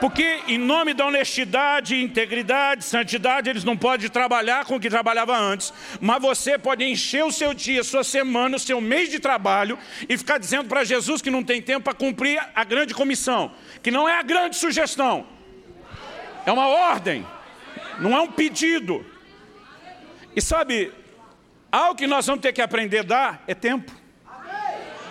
[0.00, 5.36] Porque em nome da honestidade, integridade, santidade, eles não podem trabalhar com o que trabalhava
[5.36, 9.78] antes, mas você pode encher o seu dia, sua semana, o seu mês de trabalho
[10.08, 13.52] e ficar dizendo para Jesus que não tem tempo para cumprir a grande comissão,
[13.82, 15.26] que não é a grande sugestão,
[16.46, 17.26] é uma ordem,
[17.98, 19.04] não é um pedido.
[20.34, 20.90] E sabe,
[21.70, 23.92] algo que nós vamos ter que aprender a dar é tempo.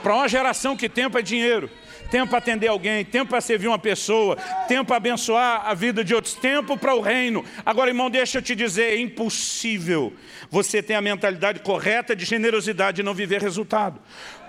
[0.02, 1.70] Para uma geração que tempo é dinheiro.
[2.10, 4.36] Tempo para atender alguém, tempo para servir uma pessoa,
[4.68, 7.46] tempo para abençoar a vida de outros, tempo para o reino.
[7.64, 10.12] Agora, irmão, deixa eu te dizer, é impossível
[10.50, 14.02] você ter a mentalidade correta de generosidade e não viver resultado.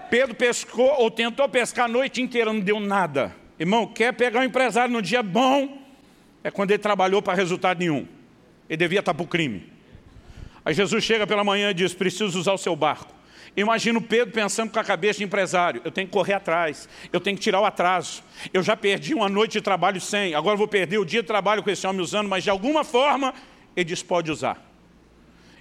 [0.09, 3.37] Pedro pescou ou tentou pescar a noite inteira, não deu nada.
[3.59, 5.83] Irmão, quer pegar um empresário no dia bom,
[6.43, 8.09] é quando ele trabalhou para resultado nenhum.
[8.71, 9.71] Ele devia estar para o crime.
[10.65, 13.15] Aí Jesus chega pela manhã e diz, preciso usar o seu barco.
[13.57, 17.37] Imagino Pedro pensando com a cabeça de empresário, eu tenho que correr atrás, eu tenho
[17.37, 18.23] que tirar o atraso.
[18.53, 21.63] Eu já perdi uma noite de trabalho sem, agora vou perder o dia de trabalho
[21.63, 23.35] com esse homem usando, mas de alguma forma
[23.75, 24.65] ele diz, pode usar.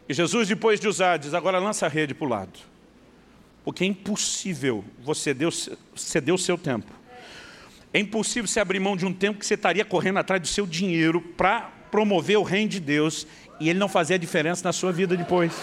[0.07, 2.59] E Jesus, depois de usar, diz, agora lança a rede para o lado.
[3.63, 5.35] Porque é impossível você
[5.95, 6.91] ceder o seu tempo.
[7.93, 10.65] É impossível você abrir mão de um tempo que você estaria correndo atrás do seu
[10.65, 13.25] dinheiro para promover o reino de Deus
[13.59, 15.53] e ele não fazia diferença na sua vida depois.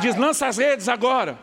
[0.00, 1.38] Diz, lança as redes agora.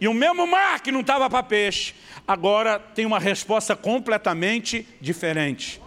[0.00, 1.94] E o mesmo mar que não estava para peixe,
[2.26, 5.80] agora tem uma resposta completamente diferente.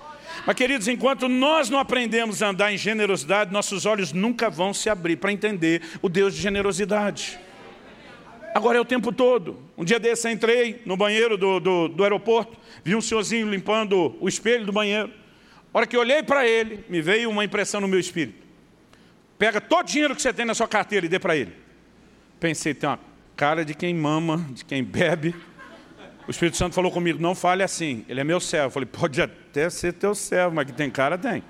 [0.46, 4.90] Mas, queridos, enquanto nós não aprendemos a andar em generosidade, nossos olhos nunca vão se
[4.90, 7.40] abrir para entender o Deus de generosidade.
[8.54, 9.60] Agora é o tempo todo.
[9.78, 14.16] Um dia desse eu entrei no banheiro do, do, do aeroporto, vi um senhorzinho limpando
[14.20, 15.12] o espelho do banheiro.
[15.74, 18.43] A hora que olhei para ele, me veio uma impressão no meu espírito.
[19.44, 21.52] Pega todo o dinheiro que você tem na sua carteira e dê para ele.
[22.40, 22.98] Pensei, tem uma
[23.36, 25.36] cara de quem mama, de quem bebe.
[26.26, 28.68] O Espírito Santo falou comigo, não fale assim, ele é meu servo.
[28.68, 31.44] Eu falei, pode até ser teu servo, mas que tem cara, tem.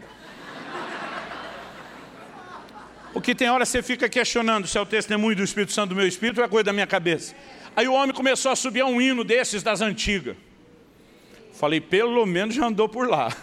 [3.13, 6.07] Porque tem hora você fica questionando se é o testemunho do Espírito Santo do meu
[6.07, 7.35] espírito ou é coisa da minha cabeça.
[7.75, 10.35] Aí o homem começou a subir a um hino desses das antigas.
[11.53, 13.29] Falei, pelo menos já andou por lá.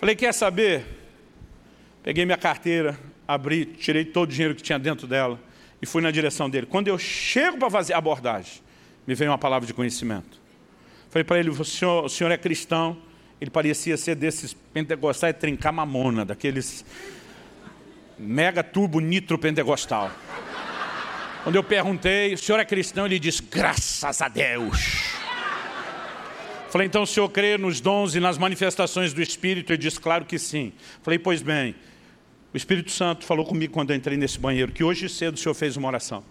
[0.00, 0.95] Falei, quer saber?
[2.06, 2.96] Peguei minha carteira,
[3.26, 5.40] abri, tirei todo o dinheiro que tinha dentro dela
[5.82, 6.64] e fui na direção dele.
[6.64, 8.62] Quando eu chego para fazer a abordagem,
[9.04, 10.40] me veio uma palavra de conhecimento.
[11.10, 12.96] Falei para ele, o senhor, o senhor é cristão?
[13.40, 16.84] Ele parecia ser desses pentecostais trincar mamona, daqueles
[18.16, 20.12] mega turbo nitro pentecostal.
[21.42, 23.06] Quando eu perguntei, o senhor é cristão?
[23.06, 24.78] Ele disse, graças a Deus.
[26.70, 29.72] Falei, então o senhor crê nos dons e nas manifestações do Espírito?
[29.72, 30.72] Ele disse, claro que sim.
[31.02, 31.74] Falei, pois bem,
[32.52, 35.54] o Espírito Santo falou comigo quando eu entrei nesse banheiro, que hoje cedo o senhor
[35.54, 36.24] fez uma oração.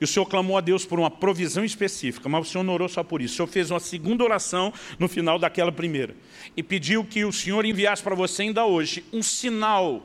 [0.00, 2.88] E o senhor clamou a Deus por uma provisão específica, mas o senhor não orou
[2.88, 3.34] só por isso.
[3.34, 6.14] O senhor fez uma segunda oração no final daquela primeira.
[6.56, 10.04] E pediu que o senhor enviasse para você ainda hoje um sinal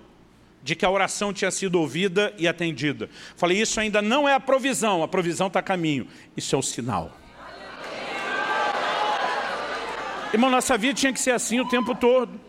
[0.61, 3.09] de que a oração tinha sido ouvida e atendida.
[3.35, 6.07] Falei, isso ainda não é a provisão, a provisão está a caminho.
[6.35, 7.17] Isso é o sinal.
[10.31, 12.48] Irmão, nossa vida tinha que ser assim o tempo todo.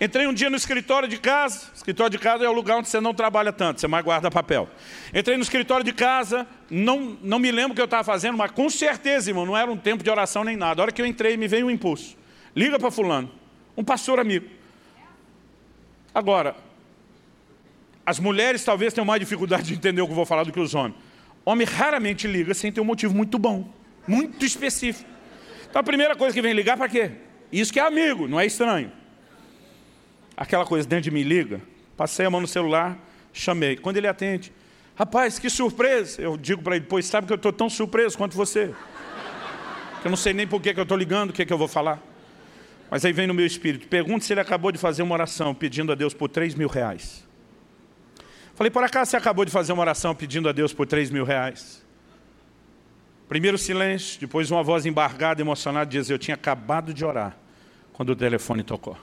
[0.00, 3.00] Entrei um dia no escritório de casa, escritório de casa é o lugar onde você
[3.00, 4.68] não trabalha tanto, você mais guarda papel.
[5.12, 8.50] Entrei no escritório de casa, não, não me lembro o que eu estava fazendo, mas
[8.50, 10.80] com certeza, irmão, não era um tempo de oração nem nada.
[10.80, 12.16] A hora que eu entrei, me veio um impulso.
[12.56, 13.30] Liga para fulano,
[13.76, 14.48] um pastor amigo.
[16.14, 16.56] Agora,
[18.06, 20.60] as mulheres talvez tenham mais dificuldade de entender o que eu vou falar do que
[20.60, 20.96] os homens.
[21.44, 23.68] Homem raramente liga sem ter um motivo muito bom,
[24.06, 25.08] muito específico.
[25.68, 27.10] Então a primeira coisa que vem ligar para quê?
[27.52, 28.90] Isso que é amigo, não é estranho.
[30.36, 31.60] Aquela coisa dentro de mim liga,
[31.96, 32.98] passei a mão no celular,
[33.32, 33.76] chamei.
[33.76, 34.52] Quando ele atende,
[34.96, 36.20] rapaz, que surpresa.
[36.20, 38.74] Eu digo para ele, pois sabe que eu estou tão surpreso quanto você.
[40.00, 41.58] Que eu não sei nem por que, que eu estou ligando, o que, que eu
[41.58, 42.02] vou falar.
[42.90, 45.90] Mas aí vem no meu espírito, pergunte se ele acabou de fazer uma oração pedindo
[45.90, 47.26] a Deus por 3 mil reais.
[48.54, 51.24] Falei, por acaso você acabou de fazer uma oração pedindo a Deus por 3 mil
[51.24, 51.84] reais?
[53.28, 57.36] Primeiro silêncio, depois uma voz embargada, emocionada, diz, eu tinha acabado de orar,
[57.92, 58.96] quando o telefone tocou.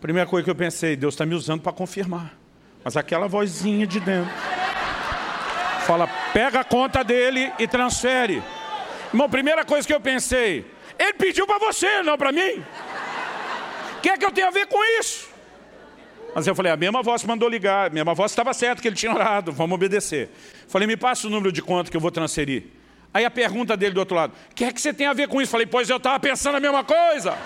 [0.00, 2.34] Primeira coisa que eu pensei, Deus está me usando para confirmar.
[2.84, 4.32] Mas aquela vozinha de dentro,
[5.86, 8.42] fala, pega a conta dele e transfere.
[9.08, 10.64] Irmão, primeira coisa que eu pensei,
[10.98, 12.62] ele pediu para você, não para mim.
[13.96, 15.28] O que é que eu tenho a ver com isso?
[16.34, 18.94] Mas eu falei, a mesma voz mandou ligar, a mesma voz estava certo que ele
[18.94, 20.30] tinha orado, vamos obedecer.
[20.68, 22.64] Falei, me passa o número de conta que eu vou transferir.
[23.12, 25.28] Aí a pergunta dele do outro lado, o que é que você tem a ver
[25.28, 25.50] com isso?
[25.50, 27.36] Falei, pois eu estava pensando a mesma coisa.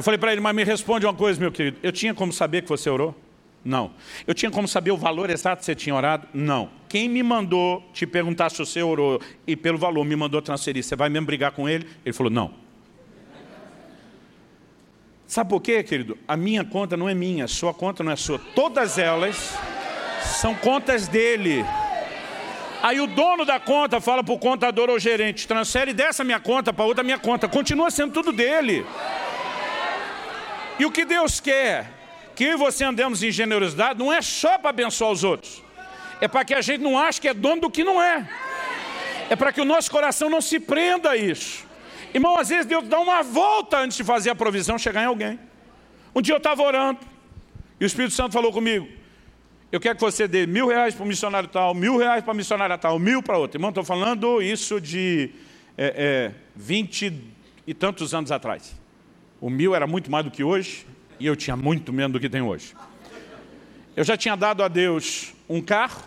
[0.00, 1.76] Eu falei para ele, mas me responde uma coisa, meu querido.
[1.82, 3.14] Eu tinha como saber que você orou?
[3.62, 3.90] Não.
[4.26, 6.26] Eu tinha como saber o valor exato que você tinha orado?
[6.32, 6.70] Não.
[6.88, 10.96] Quem me mandou te perguntar se você orou e pelo valor me mandou transferir, você
[10.96, 11.86] vai mesmo brigar com ele?
[12.02, 12.54] Ele falou, não.
[15.26, 16.16] Sabe por quê, querido?
[16.26, 18.38] A minha conta não é minha, sua conta não é sua.
[18.54, 19.54] Todas elas
[20.22, 21.62] são contas dele.
[22.82, 26.72] Aí o dono da conta fala para o contador ou gerente, transfere dessa minha conta
[26.72, 27.46] para outra minha conta.
[27.46, 28.86] Continua sendo tudo dele.
[30.80, 31.92] E o que Deus quer,
[32.34, 35.62] que eu e você andemos em generosidade, não é só para abençoar os outros.
[36.22, 38.26] É para que a gente não ache que é dono do que não é.
[39.28, 41.66] É para que o nosso coração não se prenda a isso.
[42.14, 45.38] Irmão, às vezes Deus dá uma volta antes de fazer a provisão chegar em alguém.
[46.14, 47.00] Um dia eu estava orando,
[47.78, 48.88] e o Espírito Santo falou comigo,
[49.70, 52.34] eu quero que você dê mil reais para o missionário tal, mil reais para a
[52.34, 53.58] missionária tal, mil para outro.
[53.58, 55.30] Irmão, estou falando isso de
[55.76, 57.12] é, é, vinte
[57.66, 58.79] e tantos anos atrás.
[59.40, 60.86] O mil era muito mais do que hoje,
[61.18, 62.74] e eu tinha muito menos do que tem hoje.
[63.96, 66.02] Eu já tinha dado a Deus um carro,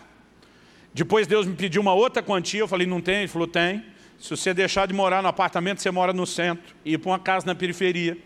[0.92, 3.18] depois Deus me pediu uma outra quantia, eu falei, não tem?
[3.18, 3.84] Ele falou, tem.
[4.18, 7.18] Se você deixar de morar no apartamento, você mora no centro, e ir para uma
[7.18, 8.16] casa na periferia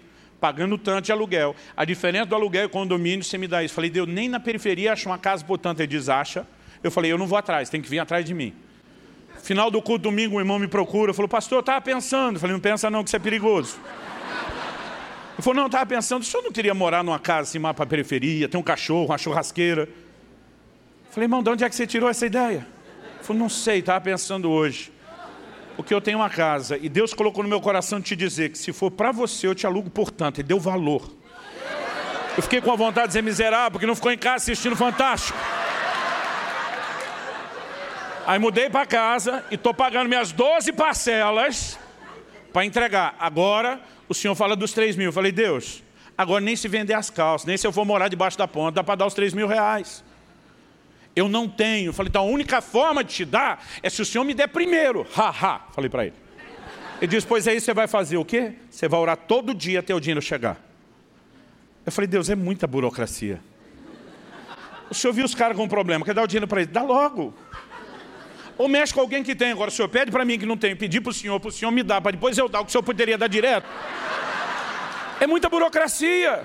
[0.40, 1.54] pagando tanto de aluguel.
[1.76, 3.74] A diferença do aluguel e condomínio, você me dá isso.
[3.74, 6.46] Falei, Deus, nem na periferia acha uma casa por tanto, ele diz, acha.
[6.82, 8.54] Eu falei, eu não vou atrás, tem que vir atrás de mim.
[9.42, 12.36] Final do culto domingo, um irmão me procura, falou, pastor, eu estava pensando.
[12.36, 13.78] Eu falei, não pensa não, que isso é perigoso.
[15.38, 17.76] Ele falou, não, eu estava pensando, o senhor não queria morar numa casa assim, mais
[17.76, 19.82] para periferia, tem um cachorro, uma churrasqueira.
[19.82, 22.66] Eu falei, irmão, de onde é que você tirou essa ideia?
[23.14, 24.92] Ele falou, não sei, estava pensando hoje
[25.78, 28.72] porque eu tenho uma casa e Deus colocou no meu coração te dizer que se
[28.72, 31.08] for para você eu te alugo por tanto, ele deu valor.
[32.36, 35.38] Eu fiquei com a vontade de dizer miserável, porque não ficou em casa assistindo Fantástico.
[38.26, 41.78] Aí mudei para casa e estou pagando minhas 12 parcelas
[42.52, 43.14] para entregar.
[43.16, 45.06] Agora o senhor fala dos 3 mil.
[45.06, 45.82] Eu falei, Deus,
[46.16, 48.84] agora nem se vender as calças, nem se eu for morar debaixo da ponta, dá
[48.84, 50.02] para dar os 3 mil reais.
[51.14, 51.92] Eu não tenho.
[51.92, 55.06] Falei, então a única forma de te dar é se o Senhor me der primeiro.
[55.16, 55.60] Ha, ha.
[55.72, 56.14] Falei para ele.
[57.00, 58.54] Ele disse, pois aí você vai fazer o quê?
[58.70, 60.60] Você vai orar todo dia até o dinheiro chegar.
[61.84, 63.40] Eu falei, Deus, é muita burocracia.
[64.90, 66.70] O senhor viu os caras com um problema, quer dar o dinheiro para ele?
[66.70, 67.34] Dá logo.
[68.58, 69.52] Ou mexe com alguém que tem.
[69.52, 71.52] Agora, o senhor pede para mim que não tem, pedir para o senhor, para o
[71.52, 73.66] senhor me dar, para depois eu dar o que o senhor poderia dar direto.
[75.20, 76.44] É muita burocracia.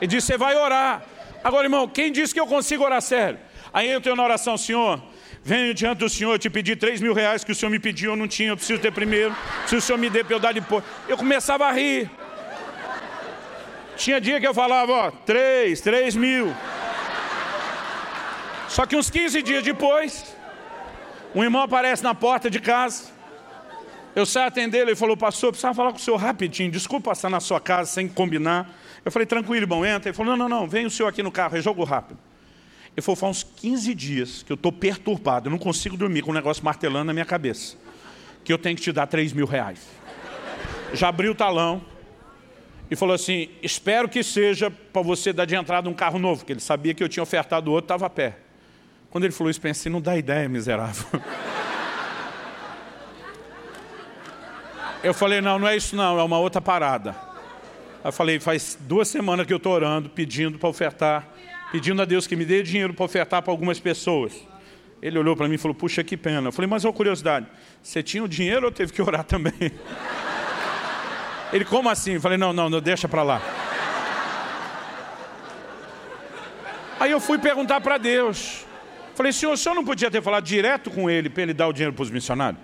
[0.00, 1.02] Ele disse, você vai orar.
[1.42, 3.38] Agora, irmão, quem disse que eu consigo orar sério?
[3.72, 5.02] Aí eu tenho na oração, Senhor,
[5.42, 8.16] venho diante do Senhor te pedir três mil reais que o Senhor me pediu, eu
[8.16, 9.34] não tinha, eu preciso ter primeiro.
[9.66, 10.84] Se o Senhor me para eu dar depois.
[11.08, 12.10] Eu começava a rir.
[13.96, 16.54] Tinha dia que eu falava, ó, três, três mil.
[18.68, 20.33] Só que uns 15 dias depois,
[21.34, 23.12] um irmão aparece na porta de casa.
[24.14, 27.28] Eu saio atender ele, ele falou, pastor, precisava falar com o senhor rapidinho, desculpa passar
[27.28, 28.70] na sua casa sem combinar.
[29.04, 30.10] Eu falei, tranquilo, irmão, entra.
[30.10, 32.18] Ele falou, não, não, não, vem o senhor aqui no carro, é jogo rápido.
[32.96, 36.30] Ele falou, faz uns 15 dias que eu estou perturbado, eu não consigo dormir com
[36.30, 37.76] um negócio martelando na minha cabeça.
[38.44, 39.80] Que eu tenho que te dar 3 mil reais.
[40.92, 41.82] Já abriu o talão
[42.88, 46.52] e falou assim, espero que seja para você dar de entrada um carro novo, porque
[46.52, 48.43] ele sabia que eu tinha ofertado outro, estava a pé.
[49.14, 51.06] Quando ele falou isso, pensei, não dá ideia, miserável.
[55.04, 57.14] Eu falei, não, não é isso não, é uma outra parada.
[58.02, 61.28] Eu falei, faz duas semanas que eu estou orando, pedindo para ofertar
[61.70, 64.32] pedindo a Deus que me dê dinheiro para ofertar para algumas pessoas.
[65.02, 66.48] Ele olhou para mim e falou, puxa, que pena.
[66.48, 67.46] Eu falei, mas uma curiosidade,
[67.82, 69.52] você tinha o dinheiro ou teve que orar também?
[71.52, 72.12] Ele, como assim?
[72.12, 73.42] Eu falei, não, não, não deixa para lá.
[76.98, 78.64] Aí eu fui perguntar para Deus.
[79.14, 81.72] Falei, senhor, o senhor não podia ter falado direto com ele para ele dar o
[81.72, 82.60] dinheiro para os missionários?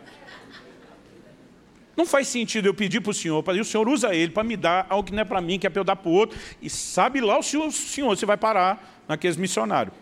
[1.97, 4.57] Não faz sentido eu pedir para o senhor, para o senhor usa ele para me
[4.57, 6.39] dar algo que não é para mim, que é para eu dar para o outro.
[6.61, 9.95] E sabe lá o senhor, o senhor, você vai parar naqueles missionários.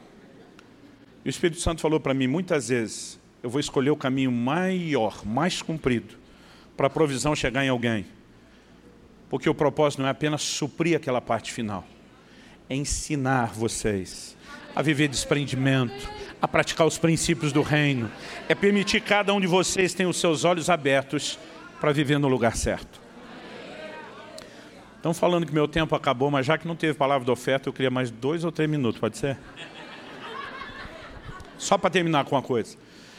[1.25, 5.27] E o Espírito Santo falou para mim muitas vezes, eu vou escolher o caminho maior,
[5.27, 6.17] mais comprido,
[6.77, 8.07] para a provisão chegar em alguém.
[9.29, 11.85] Porque o propósito não é apenas suprir aquela parte final,
[12.71, 14.37] é ensinar vocês
[14.75, 16.09] a viver desprendimento,
[16.41, 18.11] a praticar os princípios do reino,
[18.49, 21.39] é permitir que cada um de vocês tenha os seus olhos abertos
[21.81, 23.01] para viver no lugar certo.
[24.97, 27.73] Estão falando que meu tempo acabou, mas já que não teve palavra de oferta, eu
[27.73, 29.39] queria mais dois ou três minutos, pode ser?
[31.57, 32.77] Só para terminar com uma coisa.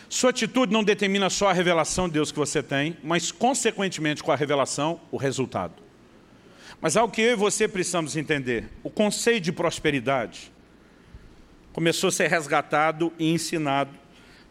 [0.09, 4.31] Sua atitude não determina só a revelação de Deus que você tem, mas, consequentemente, com
[4.31, 5.73] a revelação, o resultado.
[6.81, 8.69] Mas algo que eu e você precisamos entender.
[8.83, 10.51] O conceito de prosperidade
[11.73, 13.91] começou a ser resgatado e ensinado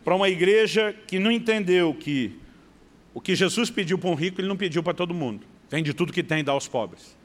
[0.05, 2.39] para uma igreja que não entendeu que
[3.13, 5.45] o que Jesus pediu para um rico, ele não pediu para todo mundo.
[5.71, 7.17] Vende tudo que tem e dá aos pobres.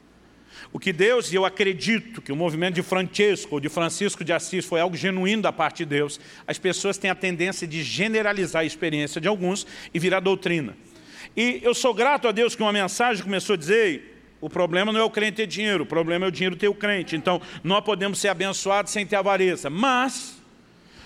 [0.72, 4.32] O que Deus, e eu acredito que o movimento de Francesco ou de Francisco de
[4.32, 8.62] Assis foi algo genuíno da parte de Deus, as pessoas têm a tendência de generalizar
[8.62, 10.76] a experiência de alguns e virar doutrina.
[11.36, 15.00] E eu sou grato a Deus que uma mensagem começou a dizer, o problema não
[15.00, 17.16] é o crente ter dinheiro, o problema é o dinheiro ter o crente.
[17.16, 19.70] Então, nós podemos ser abençoados sem ter avareza.
[19.70, 20.42] Mas,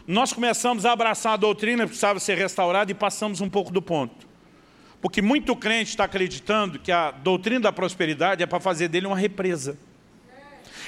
[0.07, 3.83] nós começamos a abraçar a doutrina que precisava ser restaurada e passamos um pouco do
[3.83, 4.27] ponto.
[5.01, 9.17] Porque muito crente está acreditando que a doutrina da prosperidade é para fazer dele uma
[9.17, 9.79] represa.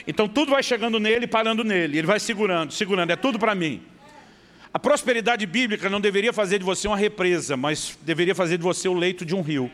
[0.07, 1.99] Então tudo vai chegando nele, parando nele.
[1.99, 3.11] Ele vai segurando, segurando.
[3.11, 3.83] É tudo para mim.
[4.73, 8.89] A prosperidade bíblica não deveria fazer de você uma represa, mas deveria fazer de você
[8.89, 9.69] o leito de um rio.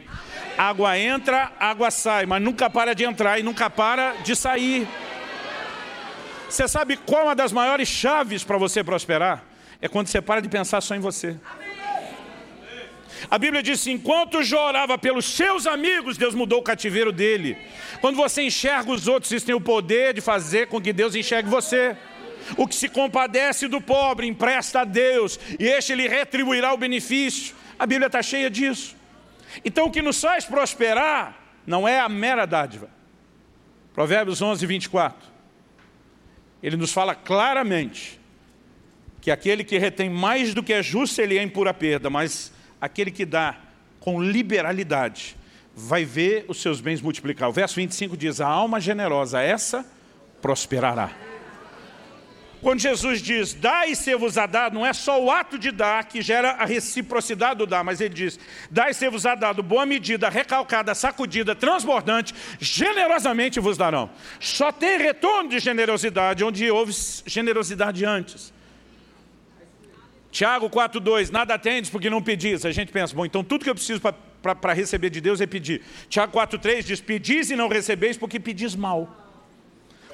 [0.56, 4.88] Água entra, água sai, mas nunca para de entrar e nunca para de sair.
[6.48, 9.44] Você sabe qual é uma das maiores chaves para você prosperar?
[9.82, 11.36] É quando você para de pensar só em você.
[13.30, 17.58] A Bíblia diz enquanto Jó orava pelos seus amigos, Deus mudou o cativeiro dele.
[18.00, 21.48] Quando você enxerga os outros, vocês têm o poder de fazer com que Deus enxergue
[21.50, 21.96] você.
[22.56, 27.54] O que se compadece do pobre, empresta a Deus, e este lhe retribuirá o benefício.
[27.78, 28.96] A Bíblia está cheia disso.
[29.64, 31.36] Então o que nos faz prosperar
[31.66, 32.88] não é a mera dádiva.
[33.94, 35.28] Provérbios 11, 24.
[36.62, 38.20] Ele nos fala claramente
[39.20, 42.52] que aquele que retém mais do que é justo, ele é em pura perda, mas
[42.80, 43.56] aquele que dá
[43.98, 45.36] com liberalidade,
[45.74, 47.48] vai ver os seus bens multiplicar.
[47.48, 49.84] O verso 25 diz, a alma generosa, essa
[50.40, 51.10] prosperará.
[52.66, 56.20] Quando Jesus diz, dá e ser-vos-á dado, não é só o ato de dar que
[56.20, 60.92] gera a reciprocidade do dar, mas ele diz, dá e ser-vos-á dado, boa medida, recalcada,
[60.92, 64.10] sacudida, transbordante, generosamente vos darão.
[64.40, 66.92] Só tem retorno de generosidade onde houve
[67.24, 68.52] generosidade antes.
[70.32, 72.66] Tiago 4,2, nada tendes porque não pedis.
[72.66, 75.82] A gente pensa, bom, então tudo que eu preciso para receber de Deus é pedir.
[76.08, 79.25] Tiago 4,3 diz, pedis e não recebeis porque pedis mal.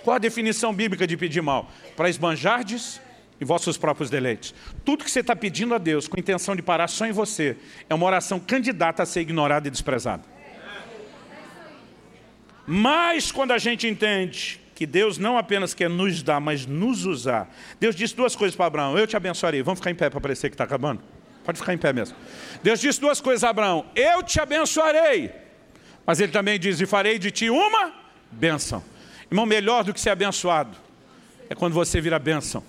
[0.02, 1.70] Qual a definição bíblica de pedir mal?
[1.96, 3.00] Para esbanjardes
[3.40, 4.54] em vossos próprios deleites.
[4.84, 7.56] Tudo que você está pedindo a Deus com intenção de parar só em você,
[7.88, 10.22] é uma oração candidata a ser ignorada e desprezada.
[12.66, 17.52] Mas quando a gente entende que Deus não apenas quer nos dar, mas nos usar.
[17.78, 19.62] Deus disse duas coisas para Abraão, eu te abençoarei.
[19.62, 21.02] Vamos ficar em pé para parecer que está acabando?
[21.44, 22.16] Pode ficar em pé mesmo.
[22.62, 25.30] Deus disse duas coisas a Abraão, eu te abençoarei.
[26.06, 27.92] Mas ele também diz, e farei de ti uma
[28.30, 28.82] bênção.
[29.32, 30.76] Irmão, melhor do que ser abençoado
[31.48, 32.62] é quando você vira bênção.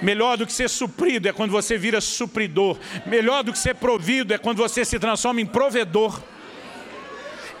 [0.00, 2.78] Melhor do que ser suprido é quando você vira supridor.
[3.06, 6.22] Melhor do que ser provido é quando você se transforma em provedor.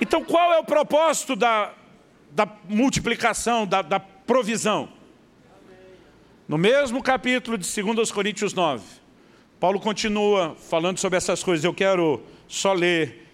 [0.00, 1.72] Então qual é o propósito da,
[2.30, 4.90] da multiplicação, da, da provisão?
[6.46, 8.84] No mesmo capítulo de 2 Coríntios 9,
[9.58, 11.64] Paulo continua falando sobre essas coisas.
[11.64, 13.26] Eu quero só ler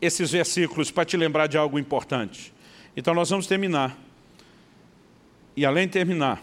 [0.00, 2.54] esses versículos para te lembrar de algo importante.
[2.96, 4.05] Então nós vamos terminar.
[5.56, 6.42] E além de terminar,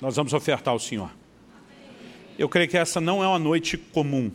[0.00, 1.10] nós vamos ofertar ao Senhor.
[2.36, 4.32] Eu creio que essa não é uma noite comum.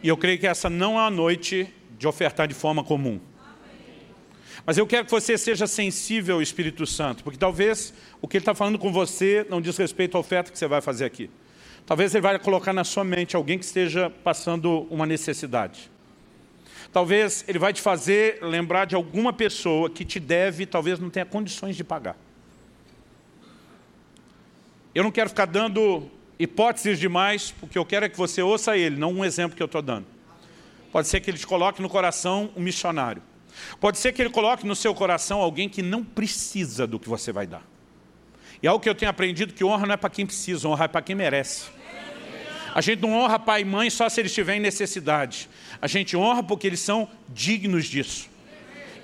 [0.00, 1.68] E eu creio que essa não é uma noite
[1.98, 3.18] de ofertar de forma comum.
[4.64, 7.92] Mas eu quero que você seja sensível ao Espírito Santo, porque talvez
[8.22, 10.80] o que ele está falando com você não diz respeito à oferta que você vai
[10.80, 11.28] fazer aqui.
[11.84, 15.90] Talvez ele vai colocar na sua mente alguém que esteja passando uma necessidade.
[16.92, 21.26] Talvez ele vai te fazer lembrar de alguma pessoa que te deve, talvez não tenha
[21.26, 22.16] condições de pagar.
[24.96, 28.96] Eu não quero ficar dando hipóteses demais, porque eu quero é que você ouça ele,
[28.96, 30.06] não um exemplo que eu estou dando.
[30.90, 33.22] Pode ser que ele te coloque no coração um missionário.
[33.78, 37.30] Pode ser que ele coloque no seu coração alguém que não precisa do que você
[37.30, 37.62] vai dar.
[38.62, 40.88] E algo que eu tenho aprendido que honra não é para quem precisa, honra é
[40.88, 41.66] para quem merece.
[42.74, 45.46] A gente não honra pai e mãe só se eles estiverem em necessidade.
[45.78, 48.30] A gente honra porque eles são dignos disso.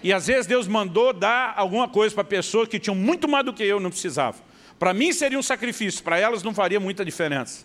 [0.02, 3.52] E às vezes Deus mandou dar alguma coisa para pessoas que tinham muito mais do
[3.52, 4.51] que eu, não precisava.
[4.82, 7.64] Para mim seria um sacrifício, para elas não faria muita diferença.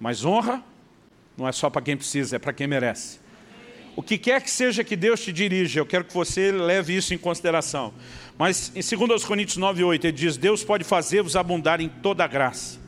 [0.00, 0.64] Mas honra
[1.36, 3.20] não é só para quem precisa, é para quem merece.
[3.94, 7.12] O que quer que seja que Deus te dirija, eu quero que você leve isso
[7.12, 7.92] em consideração.
[8.38, 12.80] Mas em 2 Coríntios 9, 8, ele diz, Deus pode fazer-vos abundar em toda graça,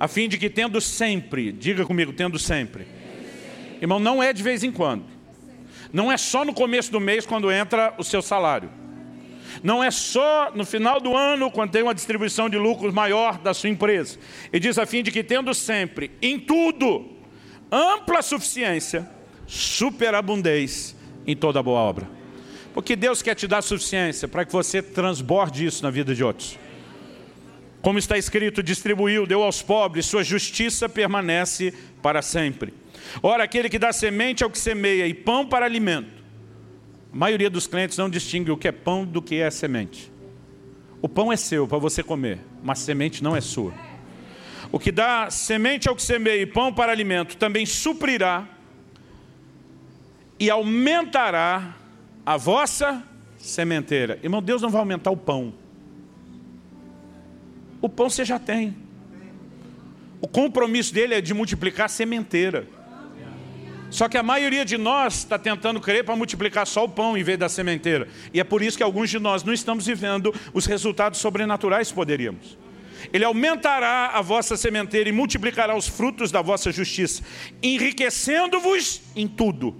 [0.00, 2.86] a fim de que tendo sempre, diga comigo, tendo sempre.
[3.78, 5.04] Irmão, não é de vez em quando.
[5.92, 8.70] Não é só no começo do mês quando entra o seu salário.
[9.62, 13.52] Não é só no final do ano, quando tem uma distribuição de lucros maior da
[13.54, 14.18] sua empresa.
[14.52, 17.10] Ele diz a fim de que tendo sempre, em tudo,
[17.70, 19.08] ampla suficiência,
[19.46, 20.96] superabundez
[21.26, 22.08] em toda boa obra.
[22.72, 26.58] Porque Deus quer te dar suficiência para que você transborde isso na vida de outros.
[27.80, 31.72] Como está escrito, distribuiu, deu aos pobres, sua justiça permanece
[32.02, 32.74] para sempre.
[33.22, 36.17] Ora, aquele que dá semente ao que semeia e pão para alimento,
[37.12, 40.12] a maioria dos clientes não distingue o que é pão do que é semente.
[41.00, 43.72] O pão é seu para você comer, mas semente não é sua.
[44.70, 48.46] O que dá semente ao que semeia e pão para alimento também suprirá
[50.38, 51.74] e aumentará
[52.24, 53.02] a vossa
[53.38, 54.18] sementeira.
[54.22, 55.54] Irmão, Deus não vai aumentar o pão.
[57.80, 58.76] O pão você já tem.
[60.20, 62.68] O compromisso dele é de multiplicar a sementeira.
[63.90, 67.22] Só que a maioria de nós está tentando crer para multiplicar só o pão em
[67.22, 68.08] vez da sementeira.
[68.32, 71.94] E é por isso que alguns de nós não estamos vivendo os resultados sobrenaturais que
[71.94, 72.58] poderíamos.
[73.12, 77.22] Ele aumentará a vossa sementeira e multiplicará os frutos da vossa justiça,
[77.62, 79.76] enriquecendo-vos em tudo,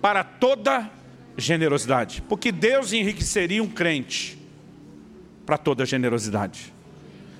[0.00, 0.90] para toda
[1.36, 2.22] generosidade.
[2.28, 4.38] Porque Deus enriqueceria um crente
[5.44, 6.72] para toda generosidade.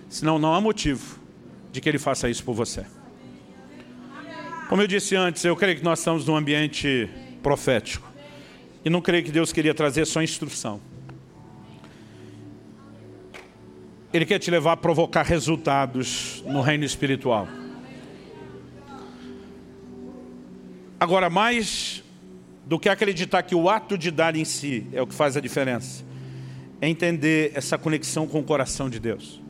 [0.08, 1.20] Senão não há motivo
[1.70, 2.84] de que Ele faça isso por você.
[4.68, 7.08] Como eu disse antes, eu creio que nós estamos num ambiente
[7.42, 8.10] profético.
[8.82, 10.80] E não creio que Deus queria trazer só instrução.
[14.12, 17.46] Ele quer te levar a provocar resultados no reino espiritual.
[20.98, 22.02] Agora, mais
[22.64, 25.40] do que acreditar que o ato de dar em si é o que faz a
[25.40, 26.02] diferença,
[26.80, 29.42] é entender essa conexão com o coração de Deus.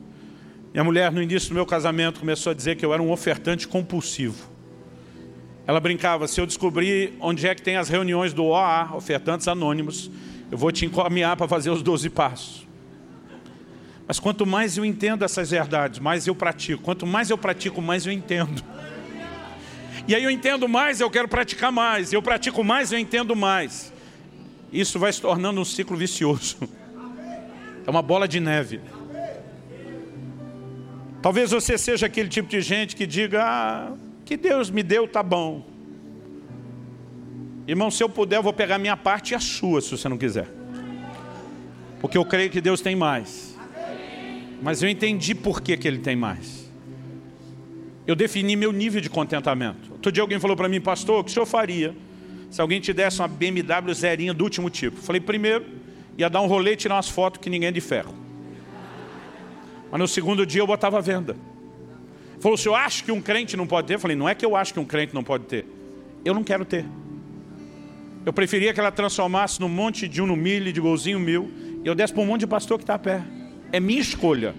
[0.73, 3.65] Minha mulher, no início do meu casamento, começou a dizer que eu era um ofertante
[3.65, 4.54] compulsivo.
[5.67, 10.11] Ela brincava, se eu descobrir onde é que tem as reuniões do OA, Ofertantes Anônimos,
[10.51, 12.67] eu vou te encaminhar para fazer os 12 passos.
[14.07, 16.83] Mas quanto mais eu entendo essas verdades, mais eu pratico.
[16.83, 18.63] Quanto mais eu pratico, mais eu entendo.
[20.07, 22.13] E aí eu entendo mais, eu quero praticar mais.
[22.13, 23.91] Eu pratico mais, eu entendo mais.
[24.71, 26.57] Isso vai se tornando um ciclo vicioso.
[27.87, 28.81] É uma bola de neve.
[31.23, 33.93] Talvez você seja aquele tipo de gente que diga, ah,
[34.25, 35.63] que Deus me deu, tá bom.
[37.67, 40.17] Irmão, se eu puder, eu vou pegar minha parte e a sua, se você não
[40.17, 40.47] quiser.
[42.01, 43.55] Porque eu creio que Deus tem mais.
[44.61, 46.69] Mas eu entendi por que, que Ele tem mais.
[48.05, 49.91] Eu defini meu nível de contentamento.
[49.93, 51.95] Outro dia alguém falou para mim, pastor, o que o senhor faria
[52.51, 54.97] se alguém te desse uma BMW zerinha do último tipo?
[54.97, 55.65] Falei, primeiro,
[56.17, 58.13] ia dar um rolê e tirar umas fotos que ninguém é de ferro.
[59.91, 61.35] Mas no segundo dia eu botava a venda.
[62.39, 64.45] Falou, se eu acho que um crente não pode ter, eu falei, não é que
[64.45, 65.65] eu acho que um crente não pode ter.
[66.23, 66.85] Eu não quero ter.
[68.25, 71.51] Eu preferia que ela transformasse num monte de um no milho, de golzinho mil,
[71.83, 73.21] e eu desse para um monte de pastor que está a pé.
[73.71, 74.55] É minha escolha.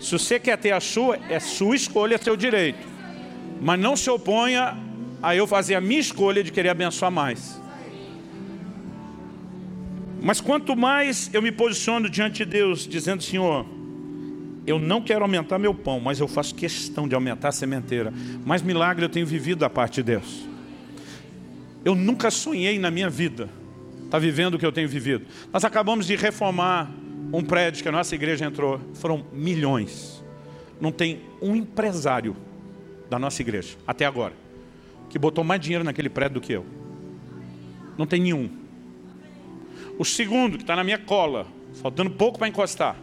[0.00, 2.84] Se você quer ter a sua, é sua escolha, é seu direito.
[3.60, 4.76] Mas não se oponha
[5.22, 7.60] a eu fazer a minha escolha de querer abençoar mais.
[10.20, 13.64] Mas quanto mais eu me posiciono diante de Deus, dizendo, Senhor,
[14.66, 18.12] eu não quero aumentar meu pão, mas eu faço questão de aumentar a sementeira.
[18.44, 20.46] Mais milagre eu tenho vivido da parte de Deus.
[21.84, 23.44] Eu nunca sonhei na minha vida
[23.96, 25.26] estar tá vivendo o que eu tenho vivido.
[25.52, 26.90] Nós acabamos de reformar
[27.32, 28.80] um prédio que a nossa igreja entrou.
[28.94, 30.22] Foram milhões.
[30.80, 32.36] Não tem um empresário
[33.10, 34.32] da nossa igreja, até agora,
[35.10, 36.64] que botou mais dinheiro naquele prédio do que eu.
[37.98, 38.48] Não tem nenhum.
[39.98, 41.46] O segundo, que está na minha cola,
[41.82, 42.96] faltando pouco para encostar,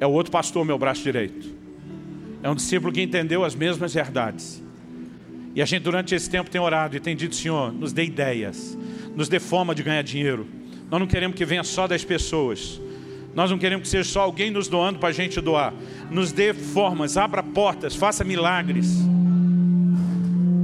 [0.00, 1.54] é o outro pastor, meu braço direito.
[2.42, 4.62] É um discípulo que entendeu as mesmas verdades.
[5.54, 8.76] E a gente durante esse tempo tem orado e tem dito, Senhor, nos dê ideias,
[9.14, 10.46] nos dê forma de ganhar dinheiro.
[10.90, 12.80] Nós não queremos que venha só das pessoas.
[13.34, 15.72] Nós não queremos que seja só alguém nos doando para a gente doar.
[16.10, 18.98] Nos dê formas, abra portas, faça milagres.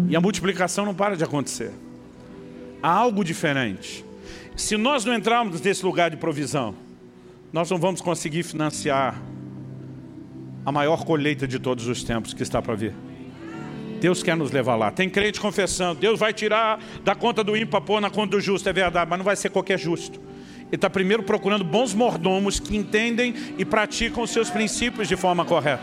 [0.09, 1.72] E a multiplicação não para de acontecer.
[2.83, 4.05] Há algo diferente.
[4.55, 6.74] Se nós não entrarmos nesse lugar de provisão,
[7.53, 9.20] nós não vamos conseguir financiar
[10.64, 12.94] a maior colheita de todos os tempos que está para vir.
[14.00, 14.90] Deus quer nos levar lá.
[14.90, 18.68] Tem crente confessando, Deus vai tirar da conta do ímpar, pôr na conta do justo,
[18.68, 20.18] é verdade, mas não vai ser qualquer justo.
[20.66, 25.44] Ele está primeiro procurando bons mordomos que entendem e praticam os seus princípios de forma
[25.44, 25.82] correta.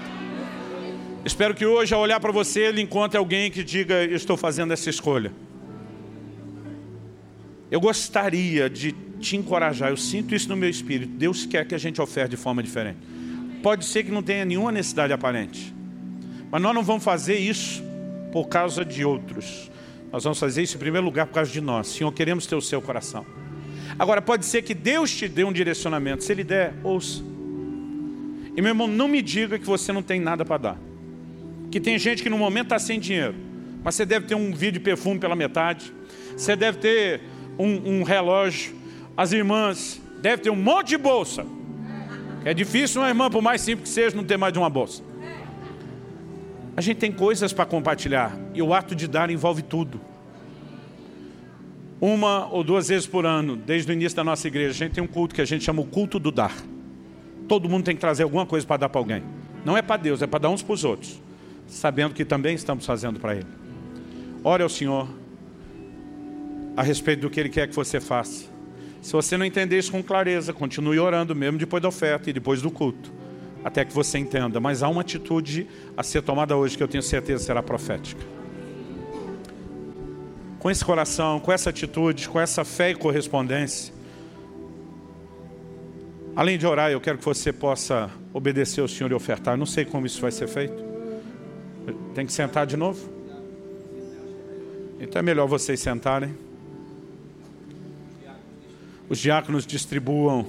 [1.24, 4.90] Espero que hoje, ao olhar para você, ele encontre alguém que diga, estou fazendo essa
[4.90, 5.32] escolha.
[7.70, 11.12] Eu gostaria de te encorajar, eu sinto isso no meu espírito.
[11.12, 12.98] Deus quer que a gente oferte de forma diferente.
[13.62, 15.74] Pode ser que não tenha nenhuma necessidade aparente.
[16.50, 17.84] Mas nós não vamos fazer isso
[18.32, 19.70] por causa de outros.
[20.12, 21.88] Nós vamos fazer isso em primeiro lugar por causa de nós.
[21.88, 23.26] Senhor, queremos ter o seu coração.
[23.98, 26.24] Agora, pode ser que Deus te dê um direcionamento.
[26.24, 27.22] Se Ele der, ouça.
[28.56, 30.80] E meu irmão, não me diga que você não tem nada para dar.
[31.70, 33.36] Que tem gente que no momento está sem dinheiro.
[33.84, 35.94] Mas você deve ter um vídeo de perfume pela metade.
[36.36, 37.22] Você deve ter
[37.58, 38.79] um, um relógio.
[39.20, 41.46] As irmãs devem ter um monte de bolsa.
[42.46, 45.04] É difícil uma irmã, por mais simples que seja, não ter mais de uma bolsa.
[46.78, 48.34] A gente tem coisas para compartilhar.
[48.54, 50.00] E o ato de dar envolve tudo.
[52.00, 55.04] Uma ou duas vezes por ano, desde o início da nossa igreja, a gente tem
[55.04, 56.56] um culto que a gente chama o culto do dar.
[57.46, 59.22] Todo mundo tem que trazer alguma coisa para dar para alguém.
[59.66, 61.22] Não é para Deus, é para dar uns para os outros.
[61.68, 63.48] Sabendo que também estamos fazendo para Ele.
[64.46, 65.10] Ore ao Senhor
[66.78, 68.59] a respeito do que Ele quer que você faça.
[69.02, 72.62] Se você não entender isso com clareza, continue orando mesmo depois da oferta e depois
[72.62, 73.20] do culto
[73.64, 74.60] até que você entenda.
[74.60, 78.22] Mas há uma atitude a ser tomada hoje que eu tenho certeza será profética.
[80.60, 83.94] Com esse coração, com essa atitude, com essa fé e correspondência,
[86.36, 89.58] além de orar, eu quero que você possa obedecer ao Senhor e ofertar.
[89.58, 90.84] não sei como isso vai ser feito.
[92.14, 93.10] Tem que sentar de novo?
[95.00, 96.36] Então é melhor vocês sentarem.
[99.10, 100.46] Os diáconos distribuam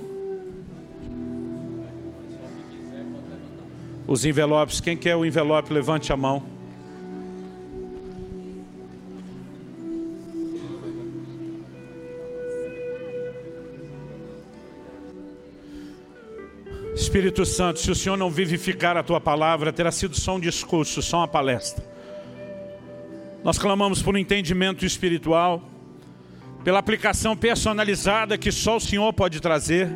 [4.07, 4.81] os envelopes.
[4.81, 6.43] Quem quer o envelope, levante a mão.
[16.95, 21.01] Espírito Santo, se o Senhor não vivificar a tua palavra, terá sido só um discurso,
[21.01, 21.85] só uma palestra.
[23.43, 25.63] Nós clamamos por um entendimento espiritual,
[26.65, 29.89] pela aplicação personalizada que só o Senhor pode trazer.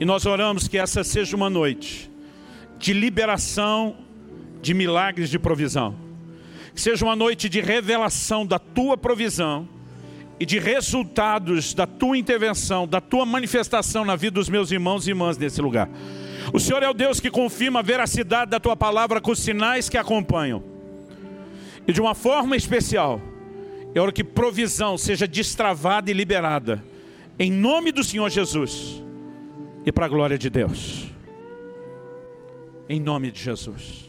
[0.00, 2.10] E nós oramos que essa seja uma noite
[2.78, 3.96] de liberação
[4.60, 5.94] de milagres de provisão.
[6.74, 9.68] Que seja uma noite de revelação da tua provisão
[10.40, 15.10] e de resultados da tua intervenção, da tua manifestação na vida dos meus irmãos e
[15.10, 15.88] irmãs nesse lugar.
[16.52, 19.88] O Senhor é o Deus que confirma a veracidade da tua palavra com os sinais
[19.88, 20.62] que acompanham.
[21.86, 23.20] E de uma forma especial,
[23.94, 26.84] é hora que provisão seja destravada e liberada.
[27.38, 29.02] Em nome do Senhor Jesus.
[29.84, 31.06] E para a glória de Deus.
[32.88, 34.07] Em nome de Jesus.